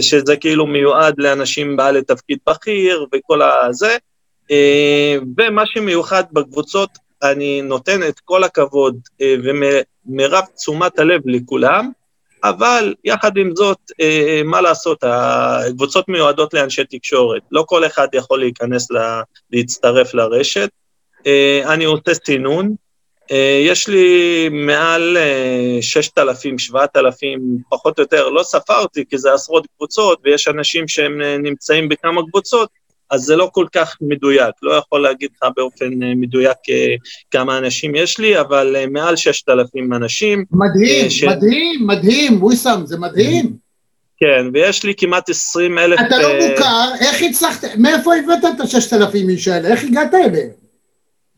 שזה 0.00 0.36
כאילו 0.36 0.66
מיועד 0.66 1.14
לאנשים 1.18 1.76
בעלי 1.76 2.02
תפקיד 2.02 2.38
בכיר 2.48 3.06
וכל 3.12 3.42
הזה. 3.42 3.96
אה, 4.50 5.16
ומה 5.38 5.62
שמיוחד 5.66 6.24
בקבוצות, 6.32 6.90
אני 7.22 7.62
נותן 7.62 8.02
את 8.08 8.20
כל 8.20 8.44
הכבוד 8.44 8.96
אה, 9.20 9.34
ומרב 9.44 10.44
תשומת 10.56 10.98
הלב 10.98 11.20
לכולם, 11.24 11.90
אבל 12.44 12.94
יחד 13.04 13.36
עם 13.36 13.56
זאת, 13.56 13.78
אה, 14.00 14.40
מה 14.44 14.60
לעשות, 14.60 14.98
הקבוצות 15.02 16.08
מיועדות 16.08 16.54
לאנשי 16.54 16.84
תקשורת, 16.84 17.42
לא 17.50 17.64
כל 17.66 17.86
אחד 17.86 18.08
יכול 18.12 18.40
להיכנס, 18.40 18.90
לה, 18.90 19.22
להצטרף 19.50 20.14
לרשת. 20.14 20.68
אני 21.66 21.84
עושה 21.84 22.14
סינון, 22.14 22.74
אה, 23.30 23.60
יש 23.64 23.88
לי 23.88 24.48
מעל 24.48 25.16
6,000, 25.80 26.54
אה, 26.54 26.58
7,000, 26.58 27.58
פחות 27.70 27.98
או 27.98 28.02
יותר, 28.02 28.28
לא 28.28 28.42
ספרתי 28.42 29.04
כי 29.10 29.18
זה 29.18 29.32
עשרות 29.32 29.66
קבוצות 29.76 30.20
ויש 30.24 30.48
אנשים 30.48 30.88
שהם 30.88 31.22
אה, 31.22 31.38
נמצאים 31.38 31.88
בכמה 31.88 32.20
קבוצות, 32.30 32.68
אז 33.10 33.20
זה 33.20 33.36
לא 33.36 33.50
כל 33.52 33.66
כך 33.72 33.96
מדויק, 34.00 34.54
לא 34.62 34.72
יכול 34.72 35.02
להגיד 35.02 35.30
לך 35.36 35.48
באופן 35.56 35.90
מדויק 36.16 36.58
כמה 37.30 37.58
אנשים 37.58 37.94
יש 37.94 38.18
לי, 38.18 38.40
אבל 38.40 38.76
מעל 38.90 39.16
6,000 39.16 39.92
אנשים. 39.92 40.44
מדהים, 40.50 41.10
ש... 41.10 41.24
מדהים, 41.24 41.86
מדהים, 41.86 42.42
וויסאם, 42.42 42.86
זה 42.86 42.98
מדהים. 42.98 43.56
כן, 44.20 44.46
ויש 44.54 44.84
לי 44.84 44.94
כמעט 44.96 45.30
20 45.30 45.78
אלף... 45.78 46.00
אתה 46.06 46.18
לא 46.18 46.28
מוכר, 46.48 46.90
איך 47.00 47.22
הצלחת, 47.22 47.64
מאיפה 47.76 48.14
הבאת 48.14 48.44
את 48.54 48.60
ה-6,000 48.60 49.14
איש 49.14 49.48
האלה? 49.48 49.68
איך 49.68 49.84
הגעת 49.84 50.14
אליהם? 50.14 50.50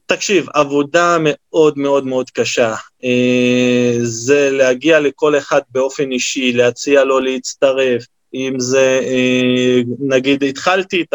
תקשיב, 0.06 0.46
עבודה 0.54 1.16
מאוד 1.20 1.78
מאוד 1.78 2.06
מאוד 2.06 2.30
קשה. 2.30 2.74
אה, 3.04 3.94
זה 4.02 4.50
להגיע 4.50 5.00
לכל 5.00 5.38
אחד 5.38 5.60
באופן 5.70 6.12
אישי, 6.12 6.52
להציע 6.52 7.04
לו 7.04 7.20
להצטרף. 7.20 8.04
אם 8.34 8.60
זה, 8.60 9.00
אה, 9.02 9.80
נגיד, 9.98 10.44
התחלתי 10.44 11.02
את 11.02 11.14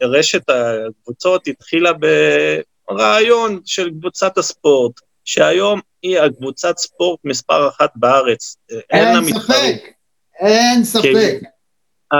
הרשת 0.00 0.50
אה, 0.50 0.86
הקבוצות, 0.86 1.46
התחילה 1.46 1.90
ברעיון 2.90 3.60
של 3.64 3.90
קבוצת 3.90 4.38
הספורט, 4.38 4.92
שהיום 5.24 5.80
היא 6.02 6.20
הקבוצת 6.20 6.78
ספורט 6.78 7.20
מספר 7.24 7.68
אחת 7.68 7.90
בארץ. 7.96 8.56
אין, 8.90 9.16
אין 9.16 9.24
ספק, 9.24 9.92
אין 10.40 10.84
ספק. 10.84 11.40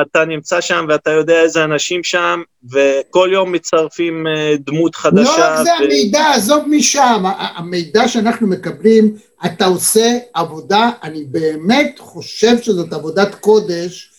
אתה 0.02 0.24
נמצא 0.24 0.60
שם 0.60 0.86
ואתה 0.88 1.10
יודע 1.10 1.40
איזה 1.40 1.64
אנשים 1.64 2.04
שם, 2.04 2.42
וכל 2.72 3.28
יום 3.32 3.52
מצטרפים 3.52 4.26
אה, 4.26 4.54
דמות 4.60 4.94
חדשה. 4.94 5.22
לא 5.22 5.44
רק 5.44 5.64
זה 5.64 5.70
ו... 5.80 5.84
המידע, 5.84 6.30
עזוב 6.34 6.64
משם, 6.68 7.24
המידע 7.38 8.08
שאנחנו 8.08 8.46
מקבלים, 8.46 9.14
אתה 9.46 9.64
עושה 9.64 10.18
עבודה, 10.34 10.90
אני 11.02 11.24
באמת 11.24 11.98
חושב 11.98 12.62
שזאת 12.62 12.92
עבודת 12.92 13.34
קודש, 13.34 14.10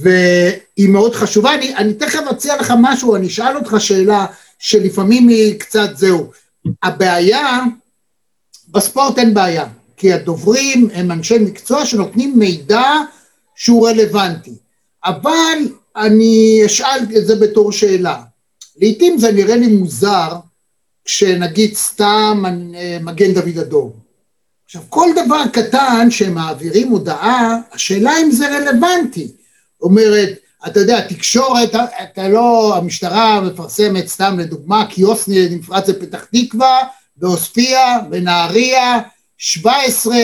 והיא 0.00 0.88
מאוד 0.88 1.14
חשובה. 1.14 1.54
אני, 1.54 1.76
אני 1.76 1.94
תכף 1.94 2.22
אציע 2.30 2.56
לך 2.56 2.72
משהו, 2.80 3.16
אני 3.16 3.26
אשאל 3.26 3.56
אותך 3.56 3.76
שאלה 3.78 4.26
שלפעמים 4.58 5.28
היא 5.28 5.58
קצת 5.60 5.96
זהו. 5.96 6.30
הבעיה, 6.82 7.60
בספורט 8.68 9.18
אין 9.18 9.34
בעיה, 9.34 9.66
כי 9.96 10.12
הדוברים 10.12 10.88
הם 10.94 11.10
אנשי 11.10 11.38
מקצוע 11.38 11.86
שנותנים 11.86 12.38
מידע 12.38 12.84
שהוא 13.54 13.88
רלוונטי. 13.88 14.65
אבל 15.06 15.58
אני 15.96 16.62
אשאל 16.66 17.00
את 17.16 17.26
זה 17.26 17.36
בתור 17.36 17.72
שאלה. 17.72 18.22
לעתים 18.80 19.18
זה 19.18 19.32
נראה 19.32 19.56
לי 19.56 19.66
מוזר 19.66 20.32
כשנגיד 21.04 21.74
סתם 21.74 22.44
מגן 23.00 23.34
דוד 23.34 23.58
אדום. 23.60 23.92
עכשיו, 24.64 24.82
כל 24.88 25.08
דבר 25.24 25.42
קטן 25.52 26.10
שהם 26.10 26.34
מעבירים 26.34 26.88
הודעה, 26.88 27.56
השאלה 27.72 28.12
אם 28.22 28.30
זה 28.30 28.48
רלוונטי. 28.48 29.32
אומרת, 29.82 30.28
אתה 30.66 30.80
יודע, 30.80 31.00
תקשורת, 31.00 31.74
אתה 32.02 32.28
לא, 32.28 32.76
המשטרה 32.76 33.40
מפרסמת 33.40 34.08
סתם 34.08 34.38
לדוגמה, 34.38 34.86
קיוסק 34.90 35.28
נפרץ 35.28 35.88
בפתח 35.88 36.24
תקווה, 36.32 36.78
בעוספיא, 37.16 37.78
בנהריה, 38.10 39.00
17 39.38 40.16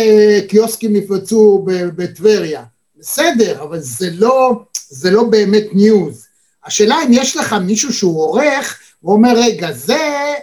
קיוסקים 0.48 0.96
נפרצו 0.96 1.64
בטבריה. 1.96 2.62
בסדר, 2.98 3.62
אבל 3.62 3.80
זה 3.80 4.10
לא, 4.12 4.62
זה 4.92 5.10
לא 5.10 5.24
באמת 5.24 5.64
news. 5.72 6.26
השאלה 6.64 6.96
אם 7.06 7.12
יש 7.12 7.36
לך 7.36 7.52
מישהו 7.52 7.92
שהוא 7.92 8.20
עורך, 8.20 8.80
ואומר, 9.02 9.32
רגע, 9.36 9.72
זה 9.72 10.34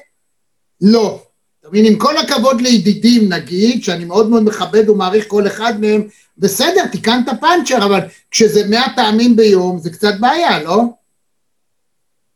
לא. 0.81 1.23
אתה 1.59 1.69
מבין, 1.69 1.85
עם 1.85 1.95
כל 1.95 2.17
הכבוד 2.17 2.61
לידידים 2.61 3.33
נגיד, 3.33 3.83
שאני 3.83 4.05
מאוד 4.05 4.29
מאוד 4.29 4.43
מכבד 4.43 4.89
ומעריך 4.89 5.25
כל 5.27 5.47
אחד 5.47 5.81
מהם, 5.81 6.07
בסדר, 6.37 6.87
תיקנת 6.91 7.25
פאנצ'ר, 7.41 7.85
אבל 7.85 7.99
כשזה 8.31 8.67
מאה 8.69 8.87
פעמים 8.95 9.35
ביום 9.35 9.79
זה 9.79 9.89
קצת 9.89 10.13
בעיה, 10.19 10.63
לא? 10.63 10.83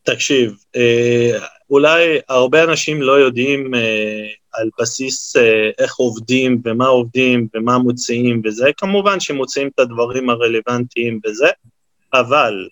תקשיב, 0.03 0.53
אה, 0.75 1.39
אולי 1.69 2.19
הרבה 2.29 2.63
אנשים 2.63 3.01
לא 3.01 3.11
יודעים 3.11 3.75
אה, 3.75 4.27
על 4.53 4.69
בסיס 4.79 5.35
אה, 5.35 5.69
איך 5.79 5.95
עובדים 5.95 6.61
ומה 6.65 6.87
עובדים 6.87 7.47
ומה 7.55 7.77
מוציאים 7.77 8.41
וזה, 8.45 8.69
כמובן 8.77 9.19
שמוציאים 9.19 9.69
את 9.75 9.79
הדברים 9.79 10.29
הרלוונטיים 10.29 11.19
וזה, 11.25 11.47
אבל, 12.13 12.67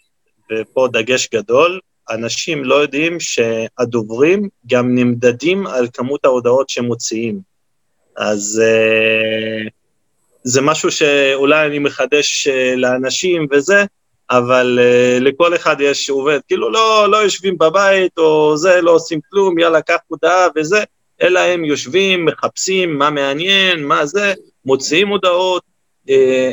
ופה 0.52 0.88
דגש 0.94 1.30
גדול, 1.34 1.80
אנשים 2.10 2.64
לא 2.64 2.76
יודעים 2.76 3.18
שהדוברים 3.20 4.50
גם 4.68 4.96
נמדדים 4.96 5.68
על 5.68 5.88
כמות 5.94 6.26
ההודעות 6.26 6.70
שמוציאים. 6.70 7.40
אז 8.18 8.62
uh, 8.64 9.70
זה 10.44 10.62
משהו 10.62 10.92
שאולי 10.92 11.68
אני 11.68 11.80
מחדש 11.80 12.48
uh, 12.48 12.76
לאנשים 12.76 13.48
וזה, 13.52 13.86
אבל 14.30 14.80
uh, 14.80 15.24
לכל 15.24 15.56
אחד 15.56 15.76
יש 15.80 16.10
עובד, 16.10 16.40
כאילו 16.48 16.72
לא, 16.72 17.12
לא 17.12 17.18
יושבים 17.18 17.58
בבית 17.58 18.18
או 18.18 18.58
זה, 18.58 18.82
לא 18.82 18.92
עושים 18.92 19.20
כלום, 19.30 19.60
יאללה, 19.60 19.82
קח 19.82 20.00
הודעה 20.08 20.48
וזה, 20.56 20.84
אלא 21.22 21.40
הם 21.40 21.66
יושבים, 21.66 22.26
מחפשים 22.26 22.98
מה 22.98 23.10
מעניין, 23.10 23.84
מה 23.84 24.06
זה, 24.06 24.34
מוציאים 24.66 25.08
הודעות, 25.08 25.64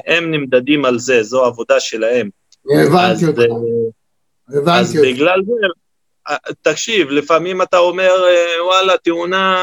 הם 0.07 0.31
נמדדים 0.31 0.85
על 0.85 0.99
זה, 0.99 1.23
זו 1.23 1.45
העבודה 1.45 1.81
שלהם. 1.81 2.38
הבנתי 2.71 3.27
אותך. 3.27 3.43
אז 4.67 4.97
בגלל 5.03 5.41
זה, 5.47 5.53
תקשיב, 6.63 7.11
לפעמים 7.11 7.63
אתה 7.63 7.79
אומר, 7.79 8.11
וואלה, 8.65 8.97
תאונה, 8.97 9.57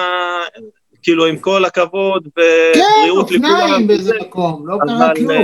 כאילו, 1.04 1.26
עם 1.26 1.38
כל 1.38 1.66
הכבוד, 1.66 2.28
ובריאות 2.28 3.32
לכולם. 3.32 3.50
כן, 3.50 3.62
אופניים 3.62 3.88
באיזה 3.88 4.14
מקום, 4.22 4.68
לא 4.68 4.78
קרה 4.86 5.12
כלום. 5.16 5.44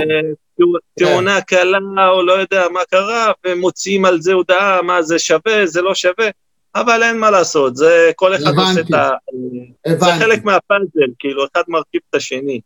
תאונה 0.98 1.40
קלה, 1.40 1.78
או 2.08 2.22
לא 2.22 2.32
יודע 2.32 2.66
מה 2.72 2.80
קרה, 2.90 3.32
ומוציאים 3.46 4.04
על 4.04 4.20
זה 4.20 4.32
הודעה, 4.32 4.82
מה 4.82 5.02
זה 5.02 5.18
שווה, 5.18 5.66
זה 5.66 5.82
לא 5.82 5.94
שווה, 5.94 6.28
אבל 6.74 7.02
אין 7.02 7.18
מה 7.18 7.30
לעשות, 7.30 7.76
זה 7.76 8.10
כל 8.16 8.34
אחד 8.34 8.52
עושה 8.56 8.80
את 8.80 8.94
ה... 8.94 9.10
זה 9.98 10.12
חלק 10.18 10.44
מהפאנזל, 10.44 11.12
כאילו, 11.18 11.44
אחד 11.52 11.62
מרכיב 11.68 12.00
את 12.10 12.14
השני. 12.14 12.60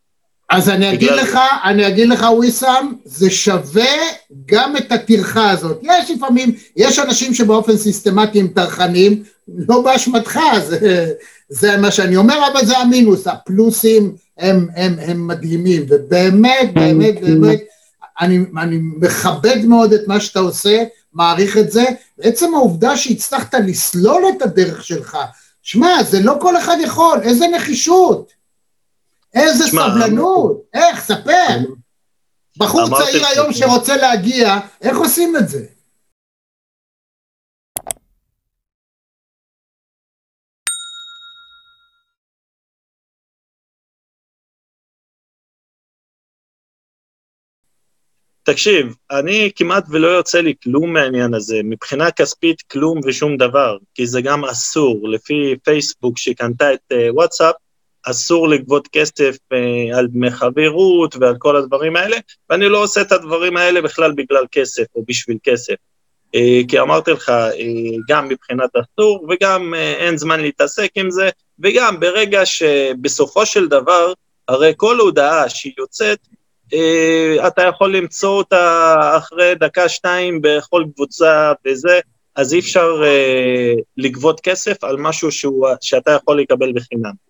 אז 0.51 0.69
אני 0.69 0.93
אגיד 0.93 1.13
לך, 1.13 1.39
אני 1.65 1.89
אגיד 1.89 2.09
לך 2.09 2.27
וויסאם, 2.31 2.93
זה 3.05 3.31
שווה 3.31 3.95
גם 4.47 4.77
את 4.77 4.93
הטרחה 4.93 5.51
הזאת. 5.51 5.81
יש 5.83 6.11
לפעמים, 6.11 6.55
יש 6.77 6.99
אנשים 6.99 7.35
שבאופן 7.35 7.77
סיסטמטי 7.77 8.41
הם 8.41 8.49
טרחנים, 8.49 9.23
לא 9.69 9.81
באשמתך, 9.81 10.41
זה, 10.69 11.13
זה 11.49 11.77
מה 11.77 11.91
שאני 11.91 12.17
אומר, 12.17 12.39
אבל 12.53 12.67
זה 12.67 12.79
המינוס, 12.79 13.27
הפלוסים 13.27 14.15
הם, 14.39 14.69
הם, 14.77 14.95
הם 14.99 15.27
מדהימים, 15.27 15.83
ובאמת, 15.89 16.75
באמת, 16.75 17.21
באמת, 17.21 17.61
אני, 18.21 18.39
אני 18.59 18.79
מכבד 18.81 19.65
מאוד 19.65 19.93
את 19.93 20.09
מה 20.09 20.21
שאתה 20.21 20.41
עושה, 20.41 20.85
מעריך 21.15 21.57
את 21.57 21.73
זה, 21.73 21.85
בעצם 22.19 22.55
העובדה 22.55 22.97
שהצלחת 22.97 23.55
לסלול 23.55 24.23
את 24.37 24.43
הדרך 24.43 24.85
שלך, 24.85 25.17
שמע, 25.63 26.03
זה 26.03 26.21
לא 26.21 26.37
כל 26.41 26.57
אחד 26.57 26.77
יכול, 26.83 27.19
איזה 27.23 27.47
נחישות. 27.49 28.36
איזה 29.37 29.69
שמה, 29.69 29.89
סבלנות, 29.91 30.63
איך, 30.75 31.01
ספר. 31.01 31.59
בחור 32.59 32.99
צעיר 32.99 33.27
היום 33.27 33.53
שרוצה 33.53 33.97
להגיע, 33.97 34.59
איך 34.83 34.97
עושים 34.97 35.37
את 35.37 35.49
זה? 35.49 35.67
תקשיב, 48.43 48.95
אני 49.11 49.51
כמעט 49.57 49.85
ולא 49.91 50.07
יוצא 50.07 50.39
לי 50.39 50.55
כלום 50.63 50.93
מהעניין 50.93 51.35
הזה, 51.35 51.57
מבחינה 51.65 52.11
כספית 52.11 52.63
כלום 52.63 53.01
ושום 53.07 53.37
דבר, 53.37 53.77
כי 53.95 54.07
זה 54.07 54.21
גם 54.21 54.45
אסור, 54.45 55.09
לפי 55.09 55.55
פייסבוק 55.65 56.19
שקנתה 56.19 56.75
את 56.75 56.93
uh, 56.93 57.15
וואטסאפ, 57.15 57.55
אסור 58.11 58.49
לגבות 58.49 58.89
כסף 58.89 59.37
אה, 59.53 59.99
על 59.99 60.07
דמי 60.07 60.31
חברות 60.31 61.17
ועל 61.17 61.35
כל 61.39 61.57
הדברים 61.57 61.97
האלה, 61.97 62.17
ואני 62.51 62.69
לא 62.69 62.83
עושה 62.83 63.01
את 63.01 63.13
הדברים 63.13 63.57
האלה 63.57 63.83
בכלל 63.83 64.13
בגלל 64.13 64.45
כסף 64.53 64.85
או 64.95 65.05
בשביל 65.09 65.39
כסף. 65.43 65.75
אה, 66.35 66.61
כי 66.69 66.81
אמרתי 66.81 67.11
לך, 67.11 67.29
אה, 67.31 67.53
גם 68.09 68.29
מבחינת 68.29 68.71
אסור 68.77 69.27
וגם 69.31 69.75
אה, 69.75 69.93
אין 69.93 70.17
זמן 70.17 70.41
להתעסק 70.41 70.91
עם 70.95 71.11
זה, 71.11 71.29
וגם 71.59 72.01
ברגע 72.01 72.47
שבסופו 72.47 73.47
של 73.47 73.69
דבר, 73.69 74.13
הרי 74.49 74.73
כל 74.77 74.99
הודעה 74.99 75.49
שהיא 75.49 75.73
יוצאת, 75.79 76.19
אה, 76.75 77.49
אתה 77.49 77.63
יכול 77.63 77.97
למצוא 77.97 78.31
אותה 78.31 78.95
אחרי 79.17 79.55
דקה-שתיים 79.55 80.41
בכל 80.43 80.85
קבוצה 80.95 81.53
וזה, 81.67 82.01
אז 82.37 82.55
אי 82.55 82.59
אפשר 82.59 83.03
אה, 83.05 83.73
לגבות 83.97 84.41
כסף 84.41 84.85
על 84.85 84.97
משהו 84.97 85.33
שהוא, 85.33 85.69
שאתה 85.81 86.11
יכול 86.11 86.41
לקבל 86.41 86.73
בחינם. 86.73 87.26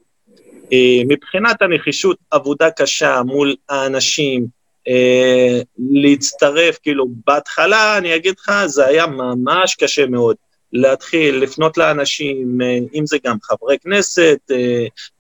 אה, 0.72 1.02
מבחינת 1.09 1.62
הנחישות, 1.62 2.16
עבודה 2.31 2.70
קשה 2.70 3.22
מול 3.22 3.55
האנשים, 3.68 4.46
אה, 4.88 5.61
להצטרף, 5.79 6.79
כאילו, 6.83 7.07
בהתחלה, 7.26 7.98
אני 7.98 8.16
אגיד 8.16 8.35
לך, 8.38 8.52
זה 8.66 8.87
היה 8.87 9.07
ממש 9.07 9.74
קשה 9.74 10.07
מאוד. 10.07 10.37
להתחיל 10.72 11.37
לפנות 11.37 11.76
לאנשים, 11.79 12.59
אה, 12.62 12.79
אם 12.94 13.07
זה 13.07 13.18
גם 13.24 13.37
חברי 13.42 13.79
כנסת, 13.79 14.38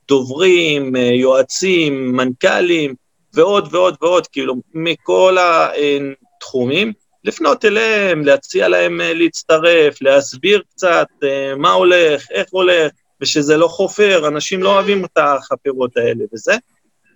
דוברים, 0.08 0.96
יועצים, 0.96 2.12
מנכ"לים, 2.12 2.94
ועוד 3.34 3.68
ועוד 3.74 3.96
ועוד, 4.02 4.26
כאילו, 4.26 4.54
מכל 4.74 5.36
התחומים, 5.40 6.92
לפנות 7.24 7.64
אליהם, 7.64 8.24
להציע 8.24 8.68
להם 8.68 9.00
להצטרף, 9.02 10.02
להסביר 10.02 10.62
קצת 10.70 11.06
מה 11.56 11.72
הולך, 11.72 12.26
איך 12.30 12.46
הולך, 12.50 12.92
ושזה 13.20 13.56
לא 13.56 13.68
חופר, 13.68 14.28
אנשים 14.28 14.62
לא 14.62 14.74
אוהבים 14.74 15.04
את 15.04 15.18
החפירות 15.18 15.96
האלה 15.96 16.24
וזה, 16.34 16.54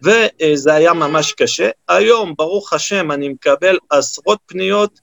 וזה 0.02 0.74
היה 0.74 0.92
ממש 0.92 1.32
קשה. 1.32 1.70
היום, 1.88 2.34
ברוך 2.38 2.72
השם, 2.72 3.12
אני 3.12 3.28
מקבל 3.28 3.78
עשרות 3.90 4.38
פניות, 4.46 5.00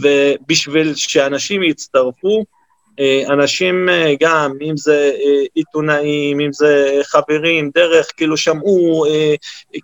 ובשביל 0.00 0.94
שאנשים 0.94 1.62
יצטרפו, 1.62 2.44
אה, 3.00 3.22
אנשים 3.28 3.88
אה, 3.88 4.14
גם, 4.20 4.52
אם 4.62 4.76
זה 4.76 5.12
אה, 5.14 5.44
עיתונאים, 5.54 6.40
אם 6.40 6.52
זה 6.52 7.00
חברים, 7.02 7.70
דרך, 7.74 8.06
כאילו 8.16 8.36
שמעו, 8.36 9.04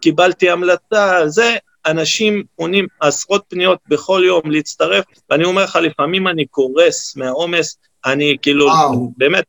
קיבלתי 0.00 0.50
המלצה, 0.50 1.22
זה, 1.26 1.56
אנשים 1.86 2.42
עונים 2.56 2.86
עשרות 3.00 3.44
פניות 3.48 3.78
בכל 3.88 4.22
יום 4.26 4.50
להצטרף, 4.50 5.04
ואני 5.30 5.44
אומר 5.44 5.64
לך, 5.64 5.76
לפעמים 5.76 6.28
אני 6.28 6.46
קורס 6.46 7.16
מהעומס, 7.16 7.78
אני 8.06 8.36
כאילו, 8.42 8.66
וואו. 8.66 9.12
באמת, 9.16 9.44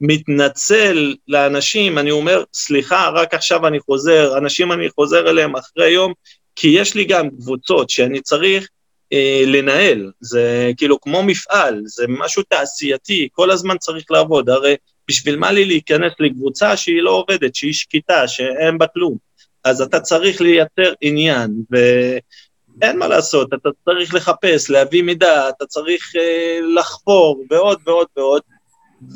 מתנצל 0.00 1.14
לאנשים, 1.28 1.98
אני 1.98 2.10
אומר, 2.10 2.44
סליחה, 2.54 3.08
רק 3.08 3.34
עכשיו 3.34 3.66
אני 3.66 3.80
חוזר, 3.80 4.38
אנשים 4.38 4.72
אני 4.72 4.90
חוזר 4.90 5.30
אליהם 5.30 5.56
אחרי 5.56 5.90
יום, 5.90 6.12
כי 6.56 6.68
יש 6.68 6.94
לי 6.94 7.04
גם 7.04 7.30
קבוצות 7.30 7.90
שאני 7.90 8.20
צריך 8.20 8.68
אה, 9.12 9.42
לנהל, 9.46 10.10
זה 10.20 10.72
כאילו 10.76 11.00
כמו 11.00 11.22
מפעל, 11.22 11.80
זה 11.84 12.04
משהו 12.08 12.42
תעשייתי, 12.42 13.28
כל 13.32 13.50
הזמן 13.50 13.78
צריך 13.78 14.04
לעבוד, 14.10 14.50
הרי 14.50 14.76
בשביל 15.08 15.36
מה 15.36 15.52
לי 15.52 15.64
להיכנס 15.64 16.12
לקבוצה 16.20 16.76
שהיא 16.76 17.02
לא 17.02 17.10
עובדת, 17.10 17.54
שהיא 17.54 17.72
שקטה, 17.72 18.28
שאין 18.28 18.78
בה 18.78 18.86
כלום, 18.86 19.16
אז 19.64 19.82
אתה 19.82 20.00
צריך 20.00 20.40
לייצר 20.40 20.92
עניין, 21.00 21.50
ואין 21.70 22.98
מה 22.98 23.08
לעשות, 23.08 23.54
אתה 23.54 23.68
צריך 23.84 24.14
לחפש, 24.14 24.70
להביא 24.70 25.02
מידע, 25.02 25.48
אתה 25.48 25.66
צריך 25.66 26.12
אה, 26.16 26.58
לחפור, 26.74 27.44
ועוד 27.50 27.78
ועוד 27.86 28.06
ועוד, 28.16 28.42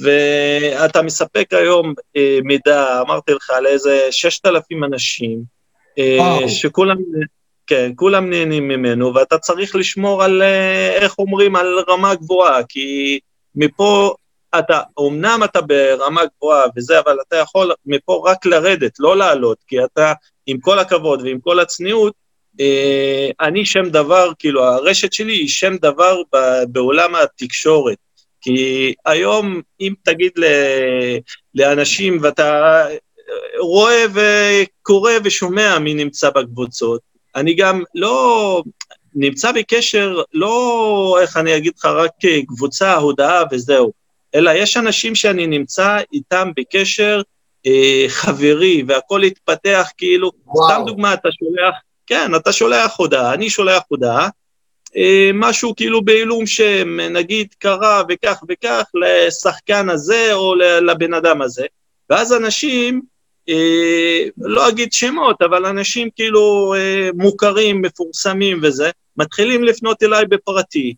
ואתה 0.00 1.02
מספק 1.02 1.46
היום 1.50 1.94
אה, 2.16 2.38
מידע, 2.44 3.00
אמרתי 3.00 3.32
לך, 3.32 3.50
על 3.50 3.66
איזה 3.66 4.08
6,000 4.10 4.84
אנשים, 4.84 5.42
אה, 5.98 6.48
שכולם, 6.48 6.96
כן, 7.66 7.92
כולם 7.96 8.30
נהנים 8.30 8.68
ממנו, 8.68 9.14
ואתה 9.14 9.38
צריך 9.38 9.76
לשמור 9.76 10.22
על, 10.22 10.42
אה, 10.42 10.92
איך 10.94 11.18
אומרים, 11.18 11.56
על 11.56 11.78
רמה 11.88 12.14
גבוהה, 12.14 12.62
כי 12.68 13.18
מפה 13.54 14.14
אתה, 14.58 14.80
אמנם 15.00 15.40
אתה 15.44 15.60
ברמה 15.60 16.22
גבוהה 16.36 16.64
וזה, 16.76 16.98
אבל 16.98 17.18
אתה 17.28 17.36
יכול 17.36 17.72
מפה 17.86 18.22
רק 18.26 18.46
לרדת, 18.46 18.92
לא 18.98 19.16
לעלות, 19.16 19.58
כי 19.66 19.84
אתה, 19.84 20.12
עם 20.46 20.58
כל 20.60 20.78
הכבוד 20.78 21.22
ועם 21.22 21.40
כל 21.40 21.60
הצניעות, 21.60 22.12
אה, 22.60 23.30
אני 23.40 23.66
שם 23.66 23.88
דבר, 23.88 24.30
כאילו, 24.38 24.64
הרשת 24.64 25.12
שלי 25.12 25.32
היא 25.32 25.48
שם 25.48 25.76
דבר 25.76 26.16
בעולם 26.68 27.14
התקשורת. 27.14 27.96
כי 28.42 28.94
היום, 29.06 29.60
אם 29.80 29.94
תגיד 30.02 30.32
לאנשים, 31.54 32.18
ואתה 32.22 32.84
רואה 33.60 34.04
וקורא 34.14 35.12
ושומע 35.24 35.78
מי 35.78 35.94
נמצא 35.94 36.30
בקבוצות, 36.30 37.00
אני 37.36 37.54
גם 37.54 37.82
לא, 37.94 38.62
נמצא 39.14 39.52
בקשר, 39.52 40.22
לא, 40.32 41.18
איך 41.20 41.36
אני 41.36 41.56
אגיד 41.56 41.72
לך, 41.78 41.84
רק 41.84 42.10
קבוצה, 42.46 42.94
הודעה 42.94 43.42
וזהו, 43.50 43.92
אלא 44.34 44.50
יש 44.50 44.76
אנשים 44.76 45.14
שאני 45.14 45.46
נמצא 45.46 45.98
איתם 46.12 46.50
בקשר 46.56 47.22
אה, 47.66 48.04
חברי, 48.08 48.82
והכל 48.86 49.22
התפתח 49.22 49.88
כאילו, 49.98 50.30
וואו. 50.46 50.68
סתם 50.68 50.82
דוגמה, 50.86 51.14
אתה 51.14 51.28
שולח, 51.32 51.74
כן, 52.06 52.34
אתה 52.34 52.52
שולח 52.52 52.94
הודעה, 52.96 53.34
אני 53.34 53.50
שולח 53.50 53.82
הודעה, 53.88 54.28
משהו 55.34 55.76
כאילו 55.76 56.04
בעילום 56.04 56.46
שם, 56.46 57.00
נגיד 57.00 57.54
קרה 57.58 58.02
וכך 58.08 58.42
וכך 58.48 58.84
לשחקן 58.94 59.88
הזה 59.88 60.32
או 60.32 60.54
לבן 60.54 61.14
אדם 61.14 61.42
הזה, 61.42 61.66
ואז 62.10 62.32
אנשים, 62.32 63.02
אה, 63.48 64.24
לא 64.38 64.68
אגיד 64.68 64.92
שמות, 64.92 65.42
אבל 65.42 65.66
אנשים 65.66 66.08
כאילו 66.16 66.74
אה, 66.76 67.10
מוכרים, 67.14 67.82
מפורסמים 67.82 68.60
וזה, 68.62 68.90
מתחילים 69.16 69.64
לפנות 69.64 70.02
אליי 70.02 70.24
בפרטי, 70.26 70.94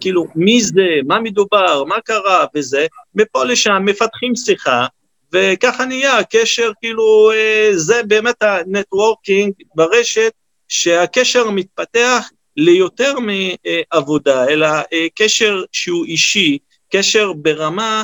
כאילו, 0.00 0.26
מי 0.34 0.60
זה, 0.60 0.86
מה 1.06 1.20
מדובר, 1.20 1.84
מה 1.84 2.00
קרה? 2.00 2.44
וזה, 2.54 2.86
מפה 3.14 3.44
לשם 3.44 3.82
מפתחים 3.84 4.36
שיחה, 4.36 4.86
וככה 5.32 5.84
נהיה 5.84 6.18
הקשר, 6.18 6.70
כאילו, 6.80 7.30
זה 7.72 8.02
באמת 8.02 8.42
הנטוורקינג 8.42 9.52
ברשת, 9.74 10.32
שהקשר 10.68 11.50
מתפתח 11.50 12.30
ליותר 12.56 13.14
מעבודה, 13.92 14.48
אלא 14.48 14.68
קשר 15.14 15.62
שהוא 15.72 16.06
אישי, 16.06 16.58
קשר 16.92 17.32
ברמה, 17.32 18.02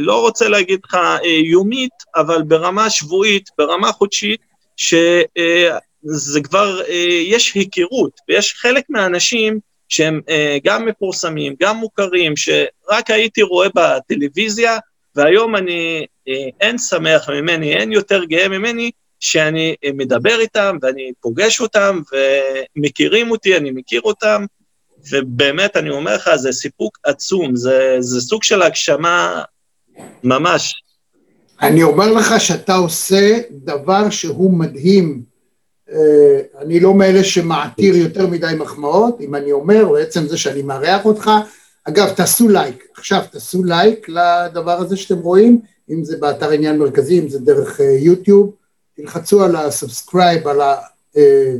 לא 0.00 0.20
רוצה 0.20 0.48
להגיד 0.48 0.80
לך 0.84 0.96
יומית, 1.44 1.92
אבל 2.16 2.42
ברמה 2.42 2.90
שבועית, 2.90 3.48
ברמה 3.58 3.92
חודשית, 3.92 4.40
שזה 4.76 6.40
כבר, 6.42 6.80
יש 7.26 7.54
היכרות, 7.54 8.20
ויש 8.28 8.54
חלק 8.56 8.84
מהאנשים 8.88 9.58
שהם 9.88 10.20
גם 10.64 10.86
מפורסמים, 10.86 11.54
גם 11.60 11.76
מוכרים, 11.76 12.36
שרק 12.36 13.10
הייתי 13.10 13.42
רואה 13.42 13.68
בטלוויזיה, 13.74 14.78
והיום 15.16 15.56
אני, 15.56 16.06
אין 16.60 16.78
שמח 16.78 17.28
ממני, 17.30 17.76
אין 17.76 17.92
יותר 17.92 18.24
גאה 18.24 18.48
ממני, 18.48 18.90
שאני 19.20 19.74
מדבר 19.94 20.40
איתם 20.40 20.76
ואני 20.82 21.12
פוגש 21.20 21.60
אותם 21.60 22.00
ומכירים 22.76 23.30
אותי, 23.30 23.56
אני 23.56 23.70
מכיר 23.70 24.00
אותם, 24.00 24.44
ובאמת, 25.10 25.76
אני 25.76 25.90
אומר 25.90 26.14
לך, 26.14 26.30
זה 26.36 26.52
סיפוק 26.52 26.98
עצום, 27.04 27.56
זה, 27.56 27.96
זה 28.00 28.20
סוג 28.20 28.42
של 28.42 28.62
הגשמה 28.62 29.42
ממש. 30.24 30.82
אני 31.62 31.82
אומר 31.82 32.12
לך 32.12 32.40
שאתה 32.40 32.74
עושה 32.74 33.38
דבר 33.50 34.10
שהוא 34.10 34.58
מדהים. 34.58 35.22
אה, 35.92 36.40
אני 36.58 36.80
לא 36.80 36.94
מאלה 36.94 37.24
שמעתיר 37.24 37.96
יותר 37.96 38.26
מדי 38.26 38.52
מחמאות, 38.58 39.20
אם 39.20 39.34
אני 39.34 39.52
אומר, 39.52 39.84
או 39.84 39.96
עצם 39.96 40.26
זה 40.26 40.38
שאני 40.38 40.62
מארח 40.62 41.04
אותך. 41.04 41.30
אגב, 41.84 42.10
תעשו 42.10 42.48
לייק, 42.48 42.84
עכשיו 42.96 43.22
תעשו 43.32 43.64
לייק 43.64 44.08
לדבר 44.08 44.78
הזה 44.80 44.96
שאתם 44.96 45.18
רואים, 45.18 45.60
אם 45.90 46.04
זה 46.04 46.16
באתר 46.16 46.50
עניין 46.50 46.78
מרכזי, 46.78 47.18
אם 47.18 47.28
זה 47.28 47.38
דרך 47.38 47.80
אה, 47.80 47.96
יוטיוב. 47.98 48.52
תלחצו 48.96 49.44
על 49.44 49.56
ה 49.56 49.64
subscribe, 49.64 50.48
על 50.48 50.60
ה... 50.60 50.76
אה, 51.16 51.54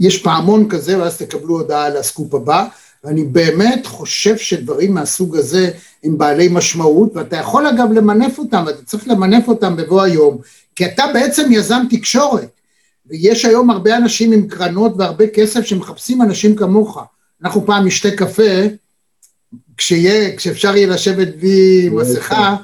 יש 0.00 0.22
פעמון 0.22 0.68
כזה, 0.68 0.98
ואז 0.98 1.18
תקבלו 1.18 1.60
הודעה 1.60 1.84
על 1.84 1.96
הסקופ 1.96 2.34
הבא, 2.34 2.66
ואני 3.04 3.24
באמת 3.24 3.86
חושב 3.86 4.36
שדברים 4.36 4.94
מהסוג 4.94 5.36
הזה 5.36 5.70
הם 6.04 6.18
בעלי 6.18 6.48
משמעות, 6.48 7.16
ואתה 7.16 7.36
יכול 7.36 7.66
אגב 7.66 7.92
למנף 7.92 8.38
אותם, 8.38 8.64
ואתה 8.66 8.84
צריך 8.84 9.08
למנף 9.08 9.48
אותם 9.48 9.76
בבוא 9.76 10.02
היום, 10.02 10.38
כי 10.76 10.86
אתה 10.86 11.04
בעצם 11.14 11.52
יזם 11.52 11.82
תקשורת, 11.90 12.48
ויש 13.06 13.44
היום 13.44 13.70
הרבה 13.70 13.96
אנשים 13.96 14.32
עם 14.32 14.48
קרנות 14.48 14.92
והרבה 14.98 15.26
כסף 15.26 15.64
שמחפשים 15.64 16.22
אנשים 16.22 16.56
כמוך. 16.56 16.98
אנחנו 17.42 17.66
פעם 17.66 17.86
נשתה 17.86 18.10
קפה, 18.10 18.52
כשיהיה, 19.76 20.36
כשאפשר 20.36 20.76
יהיה 20.76 20.86
לשבת 20.86 21.28
בלי 21.36 21.88
מסכה, 21.92 22.56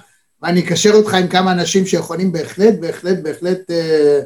ואני 0.42 0.61
אקשר 0.61 0.90
אותך 0.94 1.14
עם 1.14 1.28
כמה 1.28 1.52
אנשים 1.52 1.87
שיכולים 1.87 2.33
בהחלט, 2.33 2.74
בהחלט, 2.81 3.18
בהחלט 3.22 3.70
אה, 3.70 4.20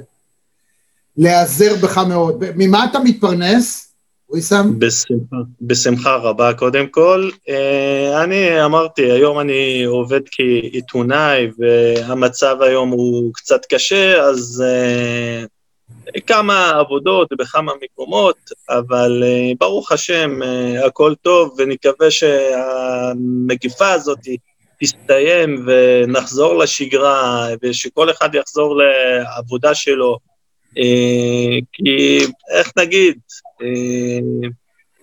להיעזר 1.17 1.75
בך 1.83 1.99
מאוד. 1.99 2.45
ממה 2.57 2.85
אתה 2.85 2.99
מתפרנס, 2.99 3.93
ויסאם? 4.31 4.79
בשמחה, 4.79 5.37
בשמחה 5.61 6.17
רבה 6.17 6.55
קודם 6.55 6.87
כל. 6.87 7.31
אה, 7.49 8.25
אני 8.25 8.65
אמרתי, 8.65 9.11
היום 9.13 9.41
אני 9.41 9.85
עובד 9.85 10.21
כעיתונאי, 10.31 11.51
והמצב 11.59 12.57
היום 12.61 12.91
הוא 12.91 13.35
קצת 13.35 13.61
קשה, 13.69 14.23
אז 14.23 14.65
אה, 14.67 15.45
כמה 16.27 16.71
עבודות 16.71 17.29
בכמה 17.39 17.73
מקומות, 17.83 18.37
אבל 18.69 19.23
אה, 19.27 19.53
ברוך 19.61 19.93
השם, 19.93 20.41
הכל 20.87 21.15
טוב, 21.23 21.55
ונקווה 21.59 22.11
שהמגיפה 22.11 23.93
הזאת 23.93 24.19
תסתיים 24.81 25.67
ונחזור 25.67 26.59
לשגרה, 26.59 27.49
ושכל 27.63 28.11
אחד 28.11 28.35
יחזור 28.35 28.77
לעבודה 28.77 29.75
שלו. 29.75 30.19
אה, 30.79 31.59
כי 31.73 32.19
איך 32.55 32.73
נגיד, 32.79 33.19
אה, 33.63 34.49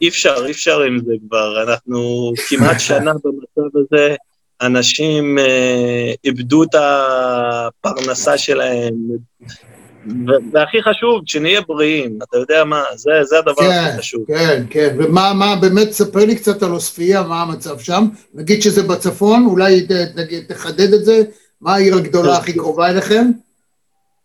אי 0.02 0.08
אפשר, 0.10 0.36
אי 0.46 0.52
אפשר 0.52 0.82
עם 0.82 1.00
זה 1.06 1.14
כבר, 1.28 1.64
אנחנו 1.64 2.32
כמעט 2.50 2.80
שנה 2.88 3.14
במצב 3.14 3.78
הזה, 3.78 4.16
אנשים 4.62 5.40
אה, 5.40 6.14
איבדו 6.24 6.64
את 6.64 6.76
הפרנסה 6.76 8.38
שלהם, 8.38 8.94
והכי 10.52 10.84
חשוב, 10.84 11.22
שנהיה 11.26 11.62
בריאים, 11.62 12.20
אתה 12.24 12.38
יודע 12.38 12.64
מה, 12.64 12.84
זה, 12.96 13.12
זה 13.24 13.40
הדבר 13.40 13.54
כן, 13.56 13.84
הכי 13.88 13.98
חשוב. 13.98 14.24
כן, 14.28 14.64
כן, 14.70 14.96
ומה, 15.00 15.34
מה, 15.34 15.56
באמת, 15.56 15.92
ספר 15.92 16.26
לי 16.26 16.36
קצת 16.36 16.64
על 16.64 16.72
עוספיא, 16.72 17.22
מה 17.22 17.42
המצב 17.42 17.80
שם, 17.80 18.08
נגיד 18.34 18.62
שזה 18.62 18.84
בצפון, 18.84 19.46
אולי 19.46 19.88
נגיד, 20.16 20.44
תחדד 20.48 20.94
את 20.94 21.06
זה, 21.06 21.22
מה 21.62 21.76
העיר 21.76 21.96
הגדולה 21.96 22.38
הכי 22.38 22.54
קרובה 22.54 22.90
אליכם? 22.90 23.32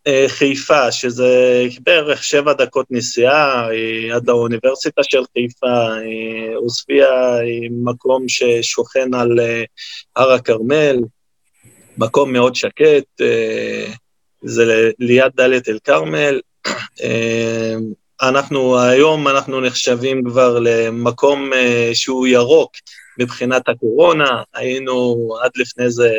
אה, 0.07 0.25
חיפה, 0.27 0.91
שזה 0.91 1.63
בערך 1.83 2.23
שבע 2.23 2.53
דקות 2.53 2.85
נסיעה 2.89 3.69
אה, 3.71 4.15
עד 4.15 4.27
לאוניברסיטה 4.27 5.01
של 5.03 5.21
חיפה, 5.33 5.67
אה, 5.67 6.55
עוספיא 6.55 7.05
היא 7.41 7.69
מקום 7.83 8.25
ששוכן 8.27 9.13
על 9.13 9.39
הר 10.15 10.31
הכרמל, 10.31 10.97
מקום 11.97 12.33
מאוד 12.33 12.55
שקט, 12.55 13.21
זה 14.43 14.91
ליד 14.99 15.31
דאלית 15.35 15.69
אל 15.69 15.79
כרמל. 15.83 16.39
אנחנו, 18.21 18.79
היום 18.79 19.27
אנחנו 19.27 19.61
נחשבים 19.61 20.23
כבר 20.23 20.59
למקום 20.59 21.51
שהוא 21.93 22.27
ירוק 22.27 22.71
מבחינת 23.19 23.69
הקורונה, 23.69 24.43
היינו 24.53 25.27
עד 25.43 25.51
לפני 25.55 25.85
איזה 25.85 26.09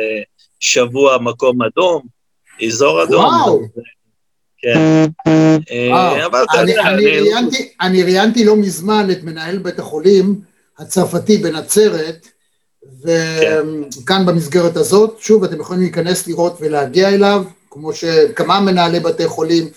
שבוע 0.59 1.17
מקום 1.17 1.61
אדום, 1.61 2.01
אזור 2.67 3.03
אדום. 3.03 3.25
וואו. 3.25 3.61
כן. 4.57 5.05
אה, 5.71 6.25
אבל 6.25 6.43
אתה 6.43 6.57
יודע, 6.61 6.83
אני 7.81 8.03
ראיינתי 8.03 8.45
לא 8.45 8.55
מזמן 8.55 9.07
את 9.11 9.23
מנהל 9.23 9.57
בית 9.57 9.79
החולים 9.79 10.41
הצרפתי 10.79 11.37
בנצרת, 11.37 12.27
וכאן 13.01 14.25
במסגרת 14.25 14.77
הזאת, 14.77 15.17
שוב, 15.19 15.43
אתם 15.43 15.59
יכולים 15.59 15.81
להיכנס 15.81 16.27
לראות 16.27 16.57
ולהגיע 16.61 17.09
אליו, 17.09 17.43
כמו 17.71 17.93
שכמה 17.93 18.59
מנהלי 18.59 18.99
בתי 18.99 19.27
חולים, 19.27 19.69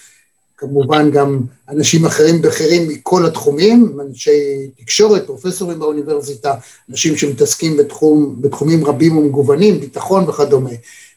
כמובן 0.57 1.11
גם 1.11 1.41
אנשים 1.69 2.07
אחרים 2.07 2.43
בכירים 2.43 2.89
מכל 2.89 3.27
התחומים, 3.27 3.99
אנשי 4.09 4.71
תקשורת, 4.81 5.27
פרופסורים 5.27 5.79
באוניברסיטה, 5.79 6.55
אנשים 6.91 7.17
שמתעסקים 7.17 7.77
בתחום, 7.77 8.37
בתחומים 8.41 8.85
רבים 8.85 9.17
ומגוונים, 9.17 9.81
ביטחון 9.81 10.29
וכדומה. 10.29 10.71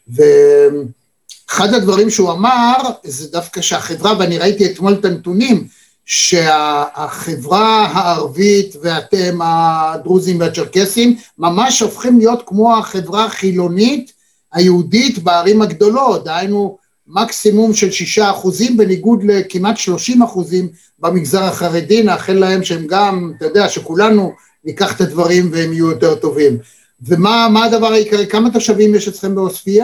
ואחד 0.07 1.73
הדברים 1.73 2.09
שהוא 2.09 2.31
אמר, 2.31 2.73
זה 3.03 3.31
דווקא 3.31 3.61
שהחברה, 3.61 4.13
ואני 4.19 4.37
ראיתי 4.37 4.65
אתמול 4.65 4.93
את 4.93 5.05
הנתונים, 5.05 5.67
שהחברה 6.05 7.85
הערבית 7.85 8.75
ואתם 8.81 9.39
הדרוזים 9.41 10.39
והצ'רקסים 10.39 11.17
ממש 11.37 11.81
הופכים 11.81 12.17
להיות 12.17 12.43
כמו 12.45 12.77
החברה 12.77 13.25
החילונית 13.25 14.16
היהודית 14.53 15.19
בערים 15.19 15.61
הגדולות, 15.61 16.23
דהיינו 16.23 16.77
מקסימום 17.07 17.73
של 17.73 17.91
שישה 17.91 18.31
אחוזים 18.31 18.77
בניגוד 18.77 19.23
לכמעט 19.23 19.77
שלושים 19.77 20.23
אחוזים 20.23 20.69
במגזר 20.99 21.43
החרדי, 21.43 22.03
נאחל 22.03 22.33
להם 22.33 22.63
שהם 22.63 22.87
גם, 22.87 23.33
אתה 23.37 23.45
יודע, 23.45 23.69
שכולנו 23.69 24.33
ניקח 24.63 24.95
את 24.95 25.01
הדברים 25.01 25.49
והם 25.51 25.73
יהיו 25.73 25.91
יותר 25.91 26.15
טובים. 26.15 26.57
ומה 27.01 27.65
הדבר 27.65 27.87
העיקרי, 27.87 28.27
כמה 28.27 28.49
תושבים 28.53 28.95
יש 28.95 29.07
אצלכם 29.07 29.35
בעוספיא? 29.35 29.83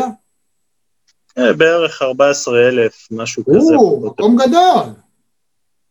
אה, 1.38 1.54
בערך 1.54 2.02
14 2.02 2.67
אלף, 2.67 3.08
משהו 3.12 3.43
כזה. 3.45 3.76
או, 3.76 4.02
מקום 4.06 4.38
גדול. 4.38 4.93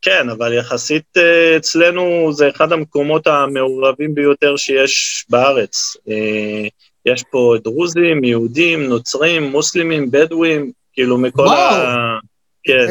כן, 0.03 0.29
אבל 0.29 0.53
יחסית 0.53 1.17
אה, 1.17 1.57
אצלנו 1.57 2.33
זה 2.33 2.49
אחד 2.49 2.73
המקומות 2.73 3.27
המעורבים 3.27 4.15
ביותר 4.15 4.57
שיש 4.57 5.27
בארץ. 5.31 5.97
אה, 7.09 7.13
יש 7.13 7.25
פה 7.31 7.55
דרוזים, 7.65 8.25
יהודים, 8.25 8.83
נוצרים, 8.83 9.43
מוסלמים, 9.43 10.11
בדואים, 10.11 10.73
כאילו 10.93 11.19
מכל 11.19 11.43
וואו. 11.43 11.75
ה... 11.75 12.19
כן. 12.65 12.87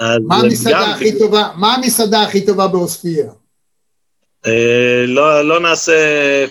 אז 0.00 0.18
מה 0.26 0.36
המסעדה 0.36 0.92
הכי 0.92 1.18
טובה, 1.18 1.48
מה 1.56 1.74
המסעדה 1.74 2.22
הכי 2.22 2.46
טובה 2.46 2.68
בעוספיא? 2.68 3.22
אה, 4.46 5.04
לא, 5.06 5.48
לא 5.48 5.60
נעשה 5.60 5.92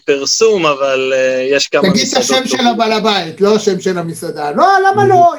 פרסום, 0.05 0.65
אבל 0.65 1.13
אה, 1.15 1.47
יש 1.51 1.67
כמה 1.67 1.89
תגיד 1.89 2.07
את 2.11 2.17
השם 2.17 2.33
מסעדות 2.43 2.47
של. 2.47 2.67
הבעל 2.67 2.91
הבית, 2.91 3.41
לא 3.41 3.55
השם 3.55 3.79
של 3.81 3.97
המסעדה. 3.97 4.51
לא, 4.51 4.65
למה 4.91 5.07
לא? 5.07 5.33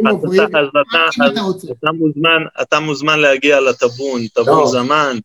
אם 0.00 0.06
עוברים, 0.06 0.42
אז 0.42 0.48
אתה- 0.50 1.40
רוצה. 1.40 1.66
מוזמן, 1.94 2.42
אתה 2.62 2.80
מוזמן 2.80 3.18
להגיע 3.18 3.60
לטאבון, 3.60 4.26
טאבון 4.26 4.60
לא. 4.60 4.66
זמן, 4.66 5.16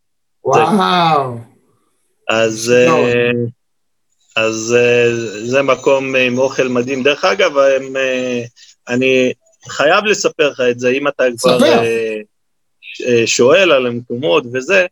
וואו. 0.43 1.37
אז, 2.29 2.73
לא. 2.87 3.05
אה, 4.39 4.45
אז 4.45 4.75
אה, 4.77 5.11
זה 5.45 5.61
מקום 5.61 6.15
עם 6.15 6.37
אוכל 6.37 6.67
מדהים. 6.67 7.03
דרך 7.03 7.25
אגב, 7.25 7.57
הם, 7.57 7.97
אה, 7.97 8.41
אני 8.87 9.33
חייב 9.69 10.05
לספר 10.05 10.49
לך 10.49 10.61
את 10.71 10.79
זה, 10.79 10.89
אם 10.89 11.07
אתה 11.07 11.23
כבר. 11.39 11.63
אה, 11.63 12.17
אה, 13.05 13.27
שואל 13.27 13.71
על 13.71 13.87
המקומות 13.87 14.43
וזה. 14.53 14.85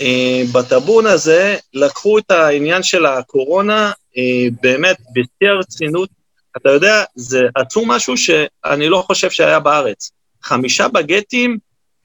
אה, 0.00 0.42
בטאבון 0.52 1.06
הזה 1.06 1.56
לקחו 1.74 2.18
את 2.18 2.30
העניין 2.30 2.82
של 2.82 3.06
הקורונה 3.06 3.92
אה, 4.16 4.48
באמת 4.62 4.96
בשיא 5.12 5.50
הרצינות. 5.50 6.10
אתה 6.56 6.70
יודע, 6.70 7.04
זה 7.14 7.40
עצום 7.54 7.90
משהו 7.90 8.16
שאני 8.16 8.88
לא 8.88 9.04
חושב 9.06 9.30
שהיה 9.30 9.60
בארץ. 9.60 10.10
חמישה 10.42 10.88
בגטים 10.88 11.58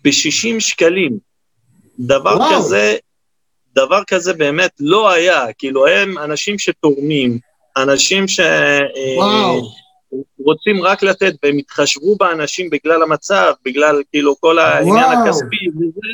ב-60 0.04 0.60
שקלים. 0.60 1.18
דבר 2.00 2.38
וואו. 2.38 2.56
כזה, 2.56 2.96
דבר 3.76 4.02
כזה 4.08 4.34
באמת 4.34 4.72
לא 4.80 5.12
היה. 5.12 5.46
כאילו, 5.58 5.88
הם 5.88 6.18
אנשים 6.18 6.60
שתורמים, 6.60 7.40
אנשים. 7.78 8.26
שרוצים 10.38 10.82
רק 10.84 11.04
לתת, 11.04 11.34
והם 11.44 11.58
התחשבו 11.58 12.16
באנשים 12.16 12.70
בגלל 12.70 13.04
המצב, 13.04 13.54
בגלל 13.66 14.02
כאילו 14.12 14.36
כל 14.40 14.60
העניין 14.60 15.06
וואו. 15.06 15.28
הכספי 15.28 15.70
וזה, 15.76 16.10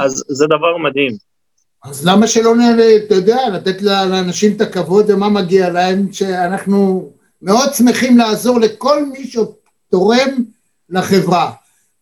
אז 0.00 0.24
זה 0.28 0.46
דבר 0.46 0.76
מדהים. 0.76 1.16
אז 1.84 2.06
למה 2.06 2.26
שלא 2.26 2.54
אתה 3.06 3.14
יודע, 3.14 3.48
לתת 3.52 3.82
לאנשים 3.82 4.56
את 4.56 4.60
הכבוד 4.60 5.10
ומה 5.10 5.28
מגיע 5.28 5.70
להם, 5.70 6.12
שאנחנו 6.12 7.10
מאוד 7.42 7.74
שמחים 7.74 8.18
לעזור 8.18 8.60
לכל 8.60 9.06
מי 9.06 9.26
שתורם 9.26 10.44
לחברה. 10.90 11.52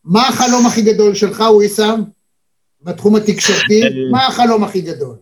מה 0.05 0.29
החלום 0.29 0.67
הכי 0.67 0.83
גדול 0.83 1.15
שלך, 1.15 1.41
ויסאם? 1.41 2.03
בתחום 2.85 3.17
התקשורתי, 3.17 3.81
מה 4.11 4.27
החלום 4.27 4.65
הכי 4.65 4.81
גדול? 4.81 5.17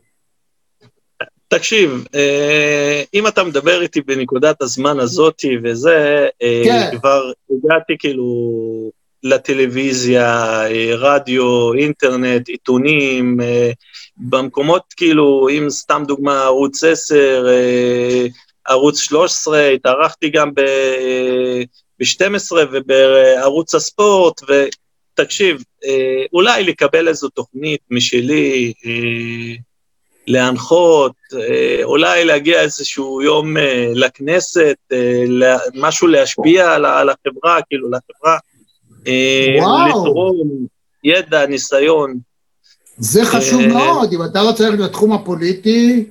תקשיב, 1.48 2.04
אה, 2.14 3.02
אם 3.14 3.26
אתה 3.26 3.44
מדבר 3.44 3.82
איתי 3.82 4.00
בנקודת 4.00 4.62
הזמן 4.62 5.00
הזאתי 5.00 5.56
וזה, 5.64 6.28
אה, 6.42 6.62
כן. 6.64 6.98
כבר 6.98 7.32
הגעתי 7.50 7.96
כאילו 7.98 8.90
לטלוויזיה, 9.22 10.62
אה, 10.66 10.92
רדיו, 10.96 11.72
אינטרנט, 11.74 12.48
עיתונים, 12.48 13.40
אה, 13.40 13.70
במקומות 14.16 14.82
כאילו, 14.96 15.48
אם 15.50 15.70
סתם 15.70 16.02
דוגמה 16.06 16.42
ערוץ 16.42 16.84
10, 16.84 17.46
אה, 17.48 18.26
ערוץ 18.68 18.98
13, 18.98 19.68
התארחתי 19.68 20.30
גם 20.30 20.50
ב-12 20.54 22.52
ובערוץ 22.72 23.74
הספורט, 23.74 24.40
ותקשיב, 25.14 25.62
אה, 25.84 25.90
אולי 26.32 26.64
לקבל 26.64 27.08
איזו 27.08 27.28
תוכנית 27.28 27.80
משלי, 27.90 28.72
אה, 28.86 29.56
להנחות, 30.26 31.12
אה, 31.34 31.80
אולי 31.84 32.24
להגיע 32.24 32.60
איזשהו 32.62 33.22
יום 33.22 33.56
אה, 33.56 33.86
לכנסת, 33.94 34.76
אה, 34.92 35.24
לה- 35.26 35.58
משהו 35.74 36.06
להשפיע 36.06 36.72
על, 36.72 36.86
על 36.86 37.08
החברה, 37.10 37.58
כאילו, 37.68 37.88
לחברה. 37.90 38.38
אה. 39.06 39.56
לתרום 39.88 40.66
ידע, 41.04 41.46
ניסיון. 41.46 42.18
זה 42.98 43.24
חשוב 43.24 43.60
אה, 43.60 43.66
מאוד, 43.66 44.12
אם 44.12 44.24
אתה 44.24 44.40
רוצה 44.40 44.68
ללכת 44.68 44.80
לתחום 44.80 45.12
הפוליטי, 45.12 46.04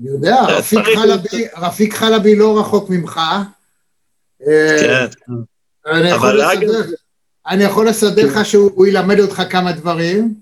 אני 0.00 0.08
יודע, 0.08 0.36
רפיק 0.48 0.78
חלבי, 0.96 1.44
רפיק 1.56 1.94
חלבי 1.94 2.36
לא 2.36 2.60
רחוק 2.60 2.90
ממך. 2.90 3.20
אה, 4.46 4.76
כן. 4.80 5.32
יכול 6.08 6.12
אבל 6.12 6.40
אגב- 6.42 6.90
אני 7.46 7.64
יכול 7.64 7.88
לסדר 7.88 8.26
לך 8.26 8.44
שהוא 8.44 8.70
הוא 8.74 8.86
ילמד 8.86 9.20
אותך 9.20 9.42
כמה 9.50 9.72
דברים. 9.72 10.34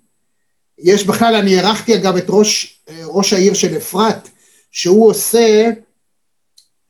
יש 0.79 1.07
בכלל, 1.07 1.35
אני 1.35 1.59
אירחתי 1.59 1.95
אגב 1.95 2.17
את 2.17 2.25
ראש, 2.29 2.81
אה, 2.89 3.03
ראש 3.05 3.33
העיר 3.33 3.55
של 3.55 3.77
אפרת, 3.77 4.29
שהוא 4.71 5.09
עושה, 5.09 5.71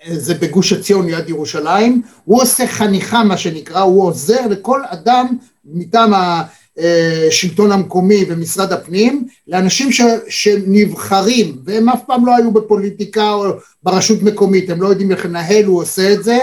אה, 0.05 0.19
זה 0.19 0.35
בגוש 0.35 0.73
עציון 0.73 1.07
ליד 1.07 1.29
ירושלים, 1.29 2.03
הוא 2.25 2.43
עושה 2.43 2.67
חניכה 2.67 3.25
מה 3.25 3.37
שנקרא, 3.37 3.81
הוא 3.81 4.05
עוזר 4.05 4.47
לכל 4.47 4.83
אדם 4.87 5.37
מטעם 5.65 6.13
השלטון 6.79 7.73
המקומי 7.73 8.25
ומשרד 8.29 8.73
הפנים, 8.73 9.27
לאנשים 9.49 9.93
ש, 9.93 10.01
שנבחרים, 10.29 11.59
והם 11.65 11.89
אף 11.89 12.01
פעם 12.07 12.27
לא 12.27 12.37
היו 12.37 12.53
בפוליטיקה 12.53 13.33
או 13.33 13.45
ברשות 13.83 14.23
מקומית, 14.23 14.71
הם 14.71 14.83
לא 14.83 14.89
יודעים 14.89 15.11
איך 15.11 15.25
לנהל, 15.25 15.65
הוא 15.65 15.83
עושה 15.83 16.13
את 16.13 16.25
זה. 16.25 16.39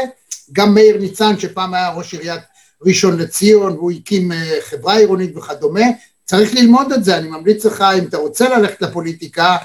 גם 0.52 0.74
מאיר 0.74 0.98
ניצן, 0.98 1.40
שפעם 1.40 1.74
היה 1.74 1.90
ראש 1.90 2.14
עיריית 2.14 2.42
ראשון 2.82 3.18
לציון, 3.18 3.74
והוא 3.74 3.92
הקים 3.92 4.32
אה, 4.32 4.58
חברה 4.62 4.98
עירונית 4.98 5.38
וכדומה, 5.38 5.86
צריך 6.26 6.54
ללמוד 6.54 6.92
את 6.92 7.04
זה, 7.04 7.18
אני 7.18 7.28
ממליץ 7.28 7.66
לך, 7.66 7.82
אם 7.82 8.04
אתה 8.08 8.18
רוצה 8.18 8.58
ללכת 8.58 8.82
לפוליטיקה, 8.82 9.58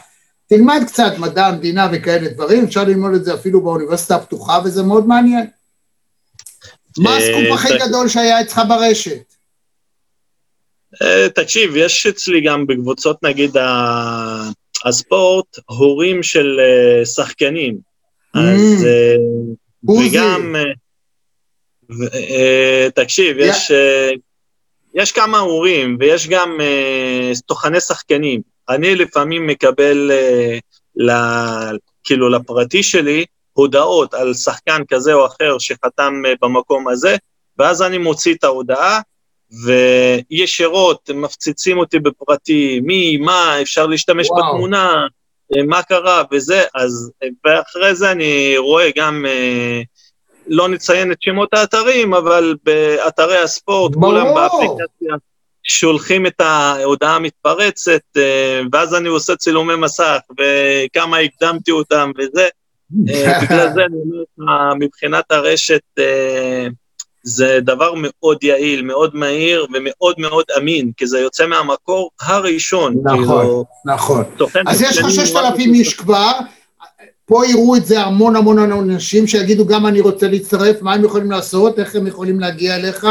תלמד 0.48 0.82
קצת 0.86 1.12
מדע 1.18 1.46
המדינה 1.46 1.88
וכאלה 1.92 2.28
דברים, 2.28 2.64
אפשר 2.64 2.84
ללמוד 2.84 3.14
את 3.14 3.24
זה 3.24 3.34
אפילו 3.34 3.60
באוניברסיטה 3.60 4.16
הפתוחה, 4.16 4.60
וזה 4.64 4.82
מאוד 4.82 5.06
מעניין. 5.06 5.46
מה 6.98 7.10
אה, 7.10 7.16
הסקופ 7.16 7.58
הכי 7.58 7.88
גדול 7.88 8.08
שהיה 8.08 8.40
אצלך 8.40 8.60
ברשת? 8.68 9.34
אה, 11.02 11.28
תקשיב, 11.34 11.76
יש 11.76 12.06
אצלי 12.06 12.40
גם 12.40 12.66
בקבוצות, 12.66 13.22
נגיד, 13.22 13.56
הספורט, 14.84 15.58
הורים 15.66 16.22
של 16.22 16.60
שחקנים. 17.04 17.78
אז... 18.34 18.84
אה, 18.84 19.14
בוזי. 19.82 20.08
וגם... 20.08 20.54
אה, 22.14 22.88
תקשיב. 22.94 23.36
יש... 23.38 23.70
אה, 23.70 24.10
יש 24.94 25.12
כמה 25.12 25.38
הורים 25.38 25.96
ויש 26.00 26.28
גם 26.28 26.60
אה, 26.60 27.32
טוחני 27.46 27.80
שחקנים. 27.80 28.40
אני 28.68 28.94
לפעמים 28.94 29.46
מקבל, 29.46 30.10
אה, 30.12 30.58
ל, 30.96 31.12
כאילו 32.04 32.28
לפרטי 32.28 32.82
שלי, 32.82 33.24
הודעות 33.52 34.14
על 34.14 34.34
שחקן 34.34 34.82
כזה 34.88 35.12
או 35.12 35.26
אחר 35.26 35.58
שחתם 35.58 36.22
אה, 36.26 36.32
במקום 36.42 36.88
הזה, 36.88 37.16
ואז 37.58 37.82
אני 37.82 37.98
מוציא 37.98 38.34
את 38.34 38.44
ההודעה, 38.44 39.00
וישירות 40.30 41.10
מפציצים 41.14 41.78
אותי 41.78 41.98
בפרטי, 41.98 42.80
מי, 42.80 43.16
מה, 43.16 43.62
אפשר 43.62 43.86
להשתמש 43.86 44.30
וואו. 44.30 44.54
בתמונה, 44.54 45.06
אה, 45.56 45.62
מה 45.62 45.82
קרה 45.82 46.22
וזה, 46.32 46.62
אז, 46.74 47.10
ואחרי 47.44 47.94
זה 47.94 48.10
אני 48.10 48.54
רואה 48.58 48.90
גם... 48.96 49.26
אה, 49.28 49.82
לא 50.46 50.68
נציין 50.68 51.12
את 51.12 51.16
שמות 51.22 51.54
האתרים, 51.54 52.14
אבל 52.14 52.54
באתרי 52.64 53.38
הספורט, 53.38 53.92
ברור. 53.92 54.12
כולם 54.12 54.34
באפליקציה 54.34 55.16
שולחים 55.62 56.26
את 56.26 56.40
ההודעה 56.40 57.16
המתפרצת, 57.16 58.00
אה, 58.16 58.60
ואז 58.72 58.94
אני 58.94 59.08
עושה 59.08 59.36
צילומי 59.36 59.76
מסך, 59.76 60.18
וכמה 60.40 61.18
הקדמתי 61.18 61.70
אותם 61.70 62.10
וזה. 62.18 62.48
אה, 63.08 63.38
בגלל 63.42 63.68
זה 63.74 63.84
אני 63.84 63.96
אומר 64.04 64.22
לך, 64.38 64.48
מבחינת 64.80 65.24
הרשת, 65.30 65.80
אה, 65.98 66.66
זה 67.24 67.58
דבר 67.62 67.92
מאוד 67.96 68.44
יעיל, 68.44 68.82
מאוד 68.82 69.16
מהיר 69.16 69.66
ומאוד 69.74 70.14
מאוד 70.18 70.44
אמין, 70.58 70.92
כי 70.96 71.06
זה 71.06 71.18
יוצא 71.20 71.46
מהמקור 71.46 72.10
הראשון. 72.20 72.94
נכון, 73.04 73.40
כאילו, 73.42 73.64
נכון. 73.84 74.24
אז 74.66 74.82
יש 74.82 74.88
לך 74.98 75.10
שחקנים 75.10 75.26
ששת 75.26 75.36
רק- 75.36 75.52
אלפים 75.52 75.74
איש 75.74 75.94
כבר, 75.94 76.32
פה 77.24 77.46
יראו 77.46 77.76
את 77.76 77.86
זה 77.86 78.00
המון 78.00 78.36
המון 78.36 78.58
אנשים 78.58 79.26
שיגידו 79.26 79.66
גם 79.66 79.86
אני 79.86 80.00
רוצה 80.00 80.28
להצטרף, 80.28 80.82
מה 80.82 80.94
הם 80.94 81.04
יכולים 81.04 81.30
לעשות, 81.30 81.78
איך 81.78 81.96
הם 81.96 82.06
יכולים 82.06 82.40
להגיע 82.40 82.76
אליך, 82.76 83.06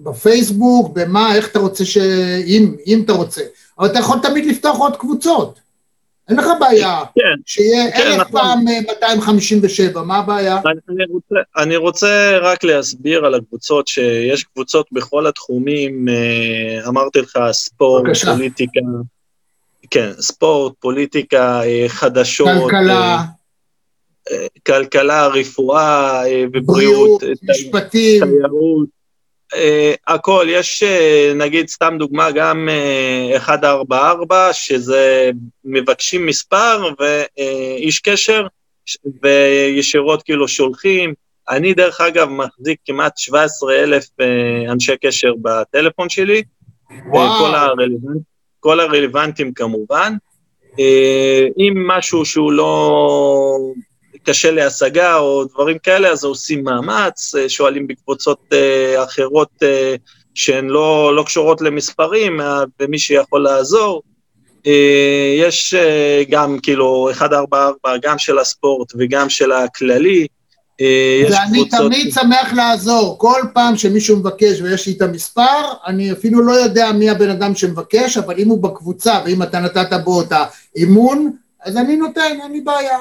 בפייסבוק, 0.00 0.92
במה, 0.98 1.36
איך 1.36 1.48
אתה 1.48 1.58
רוצה 1.58 1.84
ש... 1.84 1.98
אם, 2.46 2.74
אם 2.86 3.02
אתה 3.04 3.12
רוצה. 3.12 3.42
אבל 3.78 3.86
אתה 3.86 3.98
יכול 3.98 4.18
תמיד 4.22 4.46
לפתוח 4.46 4.78
עוד 4.78 4.96
קבוצות. 4.96 5.60
אין 6.28 6.36
לך 6.36 6.46
בעיה 6.60 7.00
כן, 7.14 7.42
שיהיה 7.46 7.92
כן, 7.92 8.06
אלף 8.06 8.20
נכון. 8.20 8.32
פעם 8.32 8.68
אה, 8.68 8.80
257, 8.88 10.02
מה 10.02 10.16
הבעיה? 10.16 10.60
אני, 10.88 11.04
רוצה, 11.10 11.34
אני 11.56 11.76
רוצה 11.76 12.38
רק 12.42 12.64
להסביר 12.64 13.26
על 13.26 13.34
הקבוצות, 13.34 13.88
שיש 13.88 14.44
קבוצות 14.44 14.86
בכל 14.92 15.26
התחומים, 15.26 16.08
אה, 16.08 16.88
אמרתי 16.88 17.20
לך, 17.20 17.38
ספורט, 17.52 18.04
בבקשה. 18.04 18.32
פוליטיקה, 18.32 18.80
כן, 19.90 20.10
ספורט, 20.20 20.72
פוליטיקה, 20.80 21.62
אה, 21.62 21.84
חדשות, 21.88 22.48
כלכלה, 22.62 22.94
אה, 22.94 23.14
אה, 23.14 23.22
כלכלה, 24.66 25.26
רפואה 25.26 26.22
אה, 26.26 26.44
ובריאות, 26.52 27.20
בריאות, 27.20 27.40
משפטים, 27.50 28.24
תיירות, 28.24 28.88
אה, 29.54 29.94
הכל, 30.06 30.46
יש 30.48 30.82
אה, 30.82 31.32
נגיד 31.34 31.68
סתם 31.68 31.94
דוגמה 31.98 32.30
גם 32.30 32.68
אה, 32.68 33.38
144 33.46 34.52
שזה 34.52 35.30
מבקשים 35.64 36.26
מספר 36.26 36.88
ואיש 36.98 38.00
קשר 38.00 38.46
וישירות 39.22 40.22
כאילו 40.22 40.48
שולחים, 40.48 41.14
אני 41.50 41.74
דרך 41.74 42.00
אגב 42.00 42.28
מחזיק 42.28 42.78
כמעט 42.84 43.18
17 43.18 43.74
אלף 43.74 44.06
אנשי 44.68 44.92
קשר 45.04 45.32
בטלפון 45.42 46.08
שלי, 46.08 46.42
וואו. 47.12 47.38
כל, 47.38 47.54
הרלוונט, 47.54 48.22
כל 48.60 48.80
הרלוונטים 48.80 49.52
כמובן. 49.52 50.14
אם 51.58 51.74
משהו 51.86 52.24
שהוא 52.24 52.52
לא 52.52 53.58
קשה 54.24 54.50
להשגה 54.50 55.16
או 55.16 55.44
דברים 55.44 55.78
כאלה, 55.78 56.08
אז 56.08 56.24
עושים 56.24 56.64
מאמץ, 56.64 57.34
אה, 57.34 57.48
שואלים 57.48 57.86
בקבוצות 57.86 58.38
אה, 58.52 59.04
אחרות 59.04 59.48
אה, 59.62 59.94
שהן 60.34 60.66
לא, 60.66 61.16
לא 61.16 61.22
קשורות 61.22 61.60
למספרים, 61.60 62.40
ומי 62.80 62.98
שיכול 62.98 63.42
לעזור. 63.42 64.02
יש 65.38 65.74
גם 66.30 66.58
כאילו 66.62 67.08
144, 67.20 67.96
גם 68.02 68.18
של 68.18 68.38
הספורט 68.38 68.92
וגם 68.98 69.28
של 69.28 69.52
הכללי. 69.52 70.26
ואני 71.30 71.52
קבוצות- 71.52 71.80
תמיד 71.92 72.12
שמח 72.12 72.52
לעזור. 72.52 73.18
כל 73.18 73.42
פעם 73.54 73.76
שמישהו 73.76 74.16
מבקש 74.16 74.60
ויש 74.60 74.86
לי 74.86 74.92
את 74.92 75.02
המספר, 75.02 75.62
אני 75.86 76.12
אפילו 76.12 76.42
לא 76.42 76.52
יודע 76.52 76.92
מי 76.92 77.10
הבן 77.10 77.30
אדם 77.30 77.54
שמבקש, 77.54 78.16
אבל 78.18 78.34
אם 78.38 78.48
הוא 78.48 78.62
בקבוצה 78.62 79.20
ואם 79.24 79.42
אתה 79.42 79.60
נתת 79.60 79.92
בו 80.04 80.22
את 80.22 80.32
האימון, 80.32 81.32
אז 81.64 81.76
אני 81.76 81.96
נותן, 81.96 82.38
אין 82.42 82.52
לי 82.52 82.60
בעיה. 82.60 82.98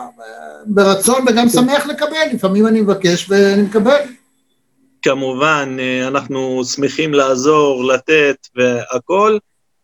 ברצון 0.65 1.25
וגם 1.27 1.49
שמח 1.49 1.85
לקבל, 1.85 2.25
לפעמים 2.33 2.67
אני 2.67 2.81
מבקש 2.81 3.29
ואני 3.29 3.61
מקבל. 3.61 3.99
כמובן, 5.01 5.77
אה, 5.79 6.07
אנחנו 6.07 6.63
שמחים 6.65 7.13
לעזור, 7.13 7.85
לתת 7.85 8.47
והכל, 8.55 9.37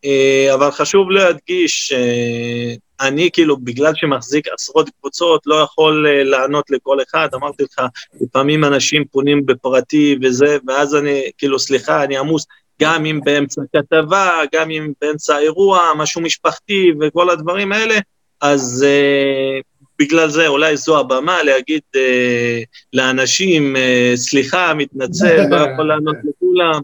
אה, 0.06 0.54
אבל 0.54 0.72
חשוב 0.72 1.12
להדגיש, 1.12 1.92
אה, 1.92 2.74
אני 3.08 3.30
כאילו, 3.34 3.58
בגלל 3.58 3.92
שמחזיק 3.96 4.48
עשרות 4.48 4.90
קבוצות, 5.00 5.42
לא 5.46 5.56
יכול 5.56 6.08
אה, 6.08 6.24
לענות 6.24 6.70
לכל 6.70 6.98
אחד, 7.02 7.28
אמרתי 7.34 7.64
לך, 7.64 7.86
לפעמים 8.22 8.64
אנשים 8.64 9.06
פונים 9.12 9.46
בפרטי 9.46 10.18
וזה, 10.22 10.58
ואז 10.68 10.96
אני, 10.96 11.22
כאילו, 11.38 11.60
סליחה, 11.60 12.04
אני 12.04 12.18
עמוס, 12.18 12.46
גם 12.82 13.06
אם 13.06 13.20
באמצע 13.24 13.62
כתבה, 13.76 14.40
גם 14.56 14.72
אם 14.72 14.92
באמצע 15.02 15.38
אירוע, 15.38 15.92
משהו 15.98 16.22
משפחתי 16.22 16.92
וכל 17.02 17.30
הדברים 17.30 17.72
האלה, 17.72 17.96
אז 18.42 18.86
אה, 18.88 19.60
בגלל 20.00 20.30
זה 20.30 20.48
אולי 20.48 20.78
זו 20.78 21.00
הבמה 21.00 21.44
להגיד 21.44 21.82
אה, 21.96 22.62
לאנשים, 22.94 23.76
אה, 23.76 24.12
סליחה, 24.16 24.74
מתנצל, 24.74 25.48
לא 25.50 25.58
יכול 25.74 25.88
לענות 25.88 26.16
לכולם. 26.24 26.82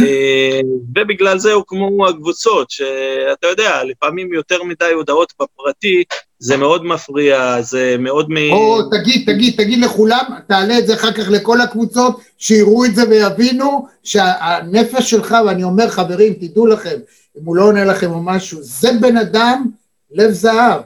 אה, 0.00 0.60
ובגלל 0.96 1.38
זה 1.38 1.52
הוקמו 1.52 2.08
הקבוצות, 2.08 2.70
שאתה 2.70 3.46
יודע, 3.46 3.84
לפעמים 3.84 4.32
יותר 4.32 4.62
מדי 4.62 4.92
הודעות 4.94 5.32
בפרטי, 5.42 6.04
זה 6.38 6.56
מאוד 6.56 6.84
מפריע, 6.84 7.62
זה 7.62 7.96
מאוד 7.98 8.30
מ... 8.30 8.36
או 8.52 8.82
תגיד, 8.90 9.22
תגיד, 9.26 9.54
תגיד 9.56 9.78
לכולם, 9.78 10.24
תעלה 10.48 10.78
את 10.78 10.86
זה 10.86 10.94
אחר 10.94 11.12
כך 11.12 11.30
לכל 11.30 11.60
הקבוצות, 11.60 12.20
שיראו 12.38 12.84
את 12.84 12.94
זה 12.94 13.08
ויבינו 13.08 13.86
שהנפש 14.02 15.10
שלך, 15.10 15.36
ואני 15.46 15.64
אומר 15.64 15.88
חברים, 15.88 16.32
תדעו 16.32 16.66
לכם, 16.66 16.96
אם 17.40 17.44
הוא 17.44 17.56
לא 17.56 17.62
עונה 17.62 17.84
לכם 17.84 18.10
או 18.10 18.22
משהו, 18.22 18.58
זה 18.62 18.90
בן 19.00 19.16
אדם 19.16 19.66
לב 20.12 20.30
זהב. 20.30 20.80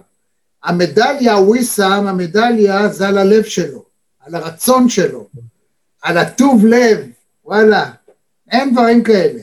המדליה, 0.66 1.37
וויסאם, 1.37 2.07
המדליה 2.07 2.88
זה 2.88 3.09
על 3.09 3.18
הלב 3.18 3.44
שלו, 3.44 3.85
על 4.20 4.35
הרצון 4.35 4.88
שלו, 4.88 5.26
על 6.02 6.18
הטוב 6.18 6.66
לב, 6.66 6.98
וואלה, 7.44 7.90
אין 8.50 8.72
דברים 8.72 9.02
כאלה. 9.02 9.40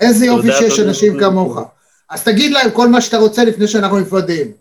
איזה 0.00 0.26
יופי 0.26 0.52
שיש 0.52 0.80
אנשים. 0.80 1.20
כמוך. 1.20 1.58
אז 2.10 2.24
תגיד 2.24 2.52
להם 2.52 2.70
כל 2.70 2.88
מה 2.88 3.00
שאתה 3.00 3.16
רוצה 3.16 3.44
לפני 3.44 3.68
שאנחנו 3.68 4.00
נפרדים. 4.00 4.52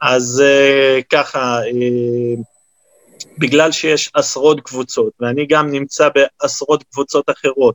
אז 0.00 0.42
uh, 0.44 1.02
ככה, 1.10 1.60
uh, 1.60 2.55
בגלל 3.38 3.72
שיש 3.72 4.10
עשרות 4.14 4.60
קבוצות, 4.60 5.12
ואני 5.20 5.46
גם 5.46 5.70
נמצא 5.70 6.08
בעשרות 6.14 6.82
קבוצות 6.92 7.30
אחרות, 7.30 7.74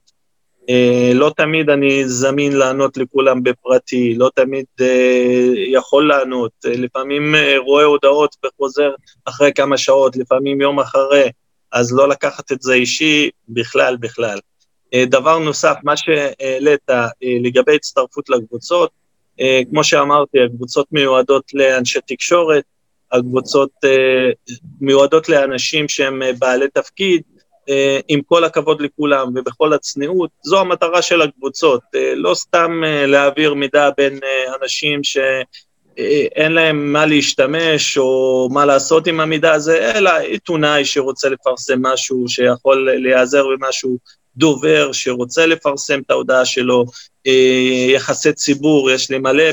uh, 0.62 1.14
לא 1.14 1.32
תמיד 1.38 1.70
אני 1.70 2.08
זמין 2.08 2.58
לענות 2.58 2.98
לכולם 2.98 3.44
בפרטי, 3.44 4.16
לא 4.16 4.30
תמיד 4.36 4.66
uh, 4.82 4.84
יכול 5.58 6.08
לענות, 6.08 6.52
uh, 6.66 6.70
לפעמים 6.70 7.36
רואה 7.58 7.84
הודעות 7.84 8.36
וחוזר 8.46 8.92
אחרי 9.26 9.54
כמה 9.54 9.78
שעות, 9.78 10.16
לפעמים 10.16 10.62
יום 10.62 10.80
אחרי, 10.80 11.30
אז 11.72 11.94
לא 11.94 12.10
לקחת 12.10 12.52
את 12.52 12.62
זה 12.62 12.74
אישי 12.74 13.30
בכלל, 13.50 13.98
בכלל. 13.98 14.40
דבר 14.96 15.38
נוסף, 15.38 15.76
מה 15.84 15.98
שהעלית 15.98 16.90
לגבי 17.22 17.76
הצטרפות 17.76 18.30
לקבוצות, 18.30 18.90
כמו 19.70 19.84
שאמרתי, 19.84 20.38
הקבוצות 20.46 20.88
מיועדות 20.92 21.44
לאנשי 21.54 22.00
תקשורת, 22.08 22.64
הקבוצות 23.12 23.70
uh, 23.86 24.54
מיועדות 24.82 25.30
לאנשים 25.30 25.88
שהם 25.88 26.22
uh, 26.22 26.26
בעלי 26.40 26.68
תפקיד, 26.74 27.22
uh, 27.70 27.74
עם 28.08 28.22
כל 28.22 28.44
הכבוד 28.44 28.82
לכולם 28.82 29.28
ובכל 29.36 29.74
הצניעות, 29.74 30.30
זו 30.44 30.60
המטרה 30.60 31.02
של 31.02 31.22
הקבוצות, 31.22 31.82
לא 32.16 32.34
סתם 32.34 32.82
להעביר 33.08 33.54
מידע 33.54 33.90
בין 33.98 34.20
אנשים 34.62 35.04
שאין 35.04 36.52
להם 36.52 36.94
מה 36.94 37.06
להשתמש 37.06 37.98
או 37.98 38.50
מה 38.52 38.66
לעשות 38.66 39.08
עם 39.08 39.20
המידע 39.20 39.54
הזה, 39.54 39.92
אלא 39.96 40.12
עיתונאי 40.20 40.86
שרוצה 40.86 41.30
לפרסם 41.30 41.86
משהו, 41.86 42.28
שיכול 42.28 42.90
להיעזר 42.92 43.44
במשהו, 43.48 43.98
דובר 44.38 44.92
שרוצה 44.92 45.46
לפרסם 45.46 46.00
את 46.06 46.12
ההודעה 46.12 46.46
שלו, 46.46 46.86
אה, 47.28 47.92
יחסי 47.96 48.34
ציבור, 48.34 48.92
יש 48.92 49.10
לי 49.12 49.18
מלא 49.20 49.44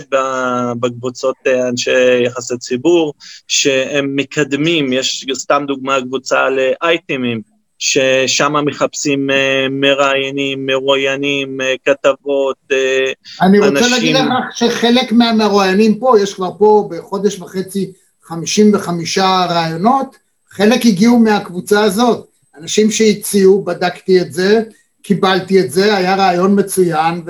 בקבוצות 0.80 1.36
אה, 1.46 1.68
אנשי 1.68 2.22
יחסי 2.24 2.58
ציבור, 2.58 3.14
שהם 3.48 4.16
מקדמים, 4.16 4.92
יש 4.92 5.26
סתם 5.34 5.64
דוגמה 5.66 6.00
קבוצה 6.00 6.46
לאייטמים, 6.50 7.40
ששם 7.78 8.54
מחפשים 8.66 9.30
אה, 9.30 9.66
מראיינים, 9.70 10.66
מרואיינים, 10.66 11.58
כתבות, 11.84 12.56
אה, 12.72 13.12
אני 13.42 13.58
רוצה 13.58 13.70
אנשים- 13.70 13.90
להגיד 13.90 14.16
לך 14.16 14.22
שחלק 14.54 15.12
מהמרואיינים 15.12 15.98
פה, 15.98 16.16
יש 16.20 16.34
כבר 16.34 16.50
פה 16.58 16.88
בחודש 16.90 17.38
וחצי 17.38 17.92
55 18.22 19.18
רעיונות, 19.18 20.16
חלק 20.50 20.86
הגיעו 20.86 21.18
מהקבוצה 21.18 21.84
הזאת. 21.84 22.27
אנשים 22.60 22.90
שהציעו, 22.90 23.64
בדקתי 23.64 24.20
את 24.20 24.32
זה, 24.32 24.62
קיבלתי 25.02 25.60
את 25.60 25.70
זה, 25.70 25.96
היה 25.96 26.16
רעיון 26.16 26.60
מצוין, 26.60 27.22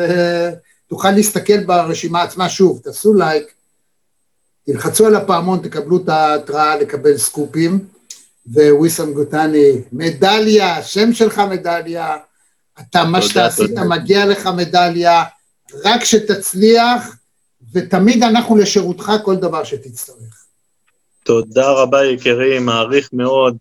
ותוכל 0.86 1.10
להסתכל 1.10 1.64
ברשימה 1.64 2.22
עצמה 2.22 2.48
שוב, 2.48 2.80
תעשו 2.84 3.14
לייק, 3.14 3.52
תלחצו 4.66 5.06
על 5.06 5.14
הפעמון, 5.14 5.58
תקבלו 5.58 5.96
את 5.96 6.08
ההתראה 6.08 6.76
לקבל 6.76 7.18
סקופים, 7.18 7.78
וויסאם 8.54 9.12
גוטני, 9.12 9.72
מדליה, 9.92 10.76
השם 10.76 11.12
שלך 11.12 11.38
מדליה, 11.50 12.16
אתה, 12.80 13.04
מה 13.04 13.22
שאתה 13.22 13.46
עשית. 13.46 13.78
מגיע 13.78 14.26
לך 14.26 14.48
מדליה, 14.56 15.24
רק 15.84 16.04
שתצליח, 16.04 17.16
ותמיד 17.72 18.22
אנחנו 18.22 18.56
לשירותך 18.56 19.12
כל 19.24 19.36
דבר 19.36 19.64
שתצטרך. 19.64 20.44
תודה 21.24 21.70
רבה 21.70 22.04
יקירי, 22.04 22.58
מעריך 22.58 23.08
מאוד, 23.12 23.56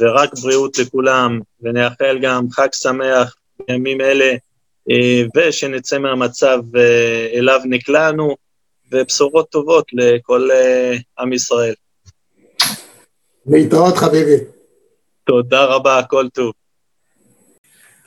ורק 0.00 0.34
בריאות 0.42 0.78
לכולם, 0.78 1.40
ונאחל 1.60 2.18
גם 2.22 2.50
חג 2.50 2.68
שמח 2.72 3.36
בימים 3.68 4.00
אלה, 4.00 4.34
אה, 4.90 5.22
ושנצא 5.36 5.98
מהמצב 5.98 6.58
אה, 6.76 7.28
אליו 7.34 7.60
נקלענו, 7.64 8.36
ובשורות 8.92 9.50
טובות 9.50 9.86
לכל 9.92 10.50
אה, 10.50 10.96
עם 11.18 11.32
ישראל. 11.32 11.74
להתראות 13.46 13.96
חביבי. 13.96 14.36
תודה 15.24 15.64
רבה, 15.64 16.02
כל 16.08 16.28
טוב. 16.28 16.52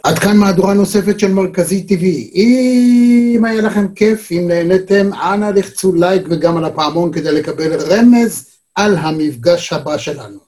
עד 0.03 0.19
כאן 0.19 0.37
מהדורה 0.37 0.73
נוספת 0.73 1.19
של 1.19 1.31
מרכזי 1.31 1.85
TV. 1.89 2.03
אם 2.35 3.45
היה 3.45 3.61
לכם 3.61 3.93
כיף, 3.93 4.31
אם 4.31 4.47
נהניתם, 4.47 5.13
אנא 5.13 5.51
לחצו 5.55 5.93
לייק 5.95 6.23
וגם 6.29 6.57
על 6.57 6.65
הפעמון 6.65 7.13
כדי 7.13 7.31
לקבל 7.31 7.73
רמז 7.73 8.57
על 8.75 8.95
המפגש 8.95 9.73
הבא 9.73 9.97
שלנו. 9.97 10.42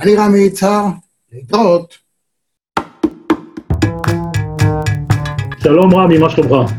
אני 0.00 0.16
רמי 0.16 0.38
יצהר, 0.38 0.84
להתראות. 1.32 1.98
שלום 5.62 5.94
רמי, 5.94 6.18
מה 6.18 6.30
שלומך? 6.30 6.70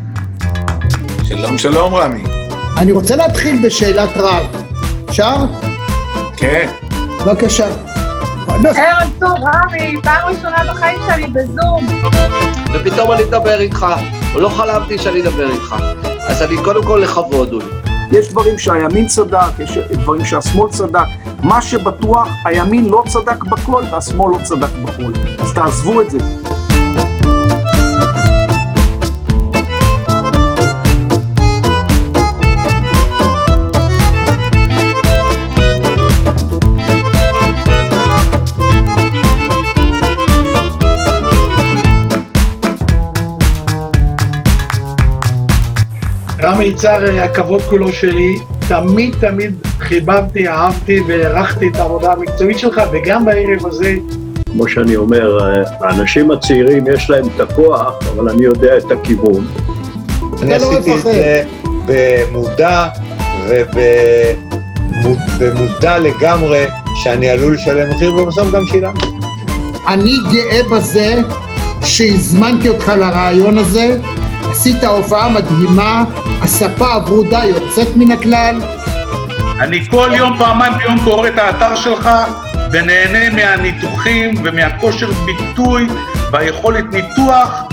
שלום, 1.24 1.58
שלום, 1.58 1.96
רמי. 1.96 2.24
אני 2.78 2.92
רוצה 2.92 3.16
להתחיל 3.16 3.66
בשאלת 3.66 4.10
רב. 4.18 4.46
אפשר? 5.10 5.36
כן. 6.38 6.70
בבקשה. 7.26 7.68
ערב 8.48 9.10
טוב, 9.20 9.32
רמי, 9.32 10.02
פעם 10.04 10.28
ראשונה 10.28 10.74
בחיים 10.74 11.00
שלי 11.08 11.28
בזום. 11.28 11.88
ופתאום 12.74 13.12
אני 13.12 13.24
מדבר 13.24 13.60
איתך, 13.60 13.86
לא 14.36 14.50
חלמתי 14.50 14.98
שאני 14.98 15.22
אדבר 15.22 15.52
איתך. 15.52 15.76
אז 16.28 16.42
אני 16.42 16.56
קודם 16.64 16.84
כל 16.84 17.02
לכבוד, 17.04 17.54
אולי. 17.54 17.91
יש 18.12 18.30
דברים 18.30 18.60
שהימין 18.60 19.08
צדק, 19.08 19.60
יש 19.60 19.78
דברים 19.78 20.26
שהשמאל 20.26 20.70
צדק. 20.70 21.06
מה 21.44 21.62
שבטוח, 21.62 22.28
הימין 22.46 22.86
לא 22.86 23.04
צדק 23.08 23.44
בכל 23.44 23.84
והשמאל 23.92 24.32
לא 24.32 24.44
צדק 24.44 24.70
בכל. 24.84 25.12
אז 25.40 25.54
תעזבו 25.54 26.02
את 26.02 26.12
זה. 26.12 26.18
מיצר, 46.46 47.06
אה, 47.06 47.24
הכבוד 47.24 47.62
כולו 47.62 47.92
שלי. 47.92 48.36
תמיד 48.68 49.16
תמיד 49.20 49.56
חיבבתי, 49.80 50.48
אהבתי 50.48 51.02
והערכתי 51.08 51.68
את 51.68 51.76
העבודה 51.76 52.14
המקצועית 52.14 52.60
שלך, 52.60 52.82
וגם 52.92 53.26
בערב 53.26 53.66
הזה. 53.66 53.96
כמו 54.52 54.68
שאני 54.68 54.96
אומר, 54.96 55.38
אה, 55.40 55.64
האנשים 55.80 56.32
הצעירים 56.32 56.86
יש 56.94 57.10
להם 57.10 57.26
את 57.36 57.40
הכוח, 57.40 57.94
אבל 58.16 58.30
אני 58.30 58.44
יודע 58.44 58.78
את 58.78 58.92
הכיוון. 58.92 59.48
אני 60.42 60.54
עשיתי 60.54 60.96
את 60.96 61.04
זה 61.04 61.44
במודע 61.86 62.88
ובמודע 65.40 66.00
לגמרי 66.00 66.66
שאני 66.96 67.30
עלול 67.30 67.54
לשלם 67.54 67.90
מחיר, 67.90 68.16
ובסוף 68.16 68.52
גם 68.52 68.66
שילמתי. 68.66 69.06
אני 69.88 70.14
גאה 70.34 70.64
בזה 70.72 71.16
שהזמנתי 71.84 72.70
אותך 72.70 72.92
לרעיון 73.00 73.58
הזה, 73.58 73.98
עשית 74.52 74.84
הופעה 74.84 75.30
מדהימה, 75.30 76.04
הספה 76.42 76.94
הברודה 76.94 77.40
יוצאת 77.46 77.88
מן 77.96 78.12
הכלל. 78.12 78.62
אני 79.60 79.86
כל 79.90 80.10
יום, 80.16 80.38
פעמיים 80.38 80.74
ביום 80.78 81.00
קורא 81.04 81.28
את 81.28 81.38
האתר 81.38 81.76
שלך 81.76 82.10
ונהנה 82.72 83.30
מהניתוחים 83.36 84.34
ומהכושר 84.44 85.10
ביטוי 85.12 85.88
והיכולת 86.32 86.86
ניתוח 86.94 87.64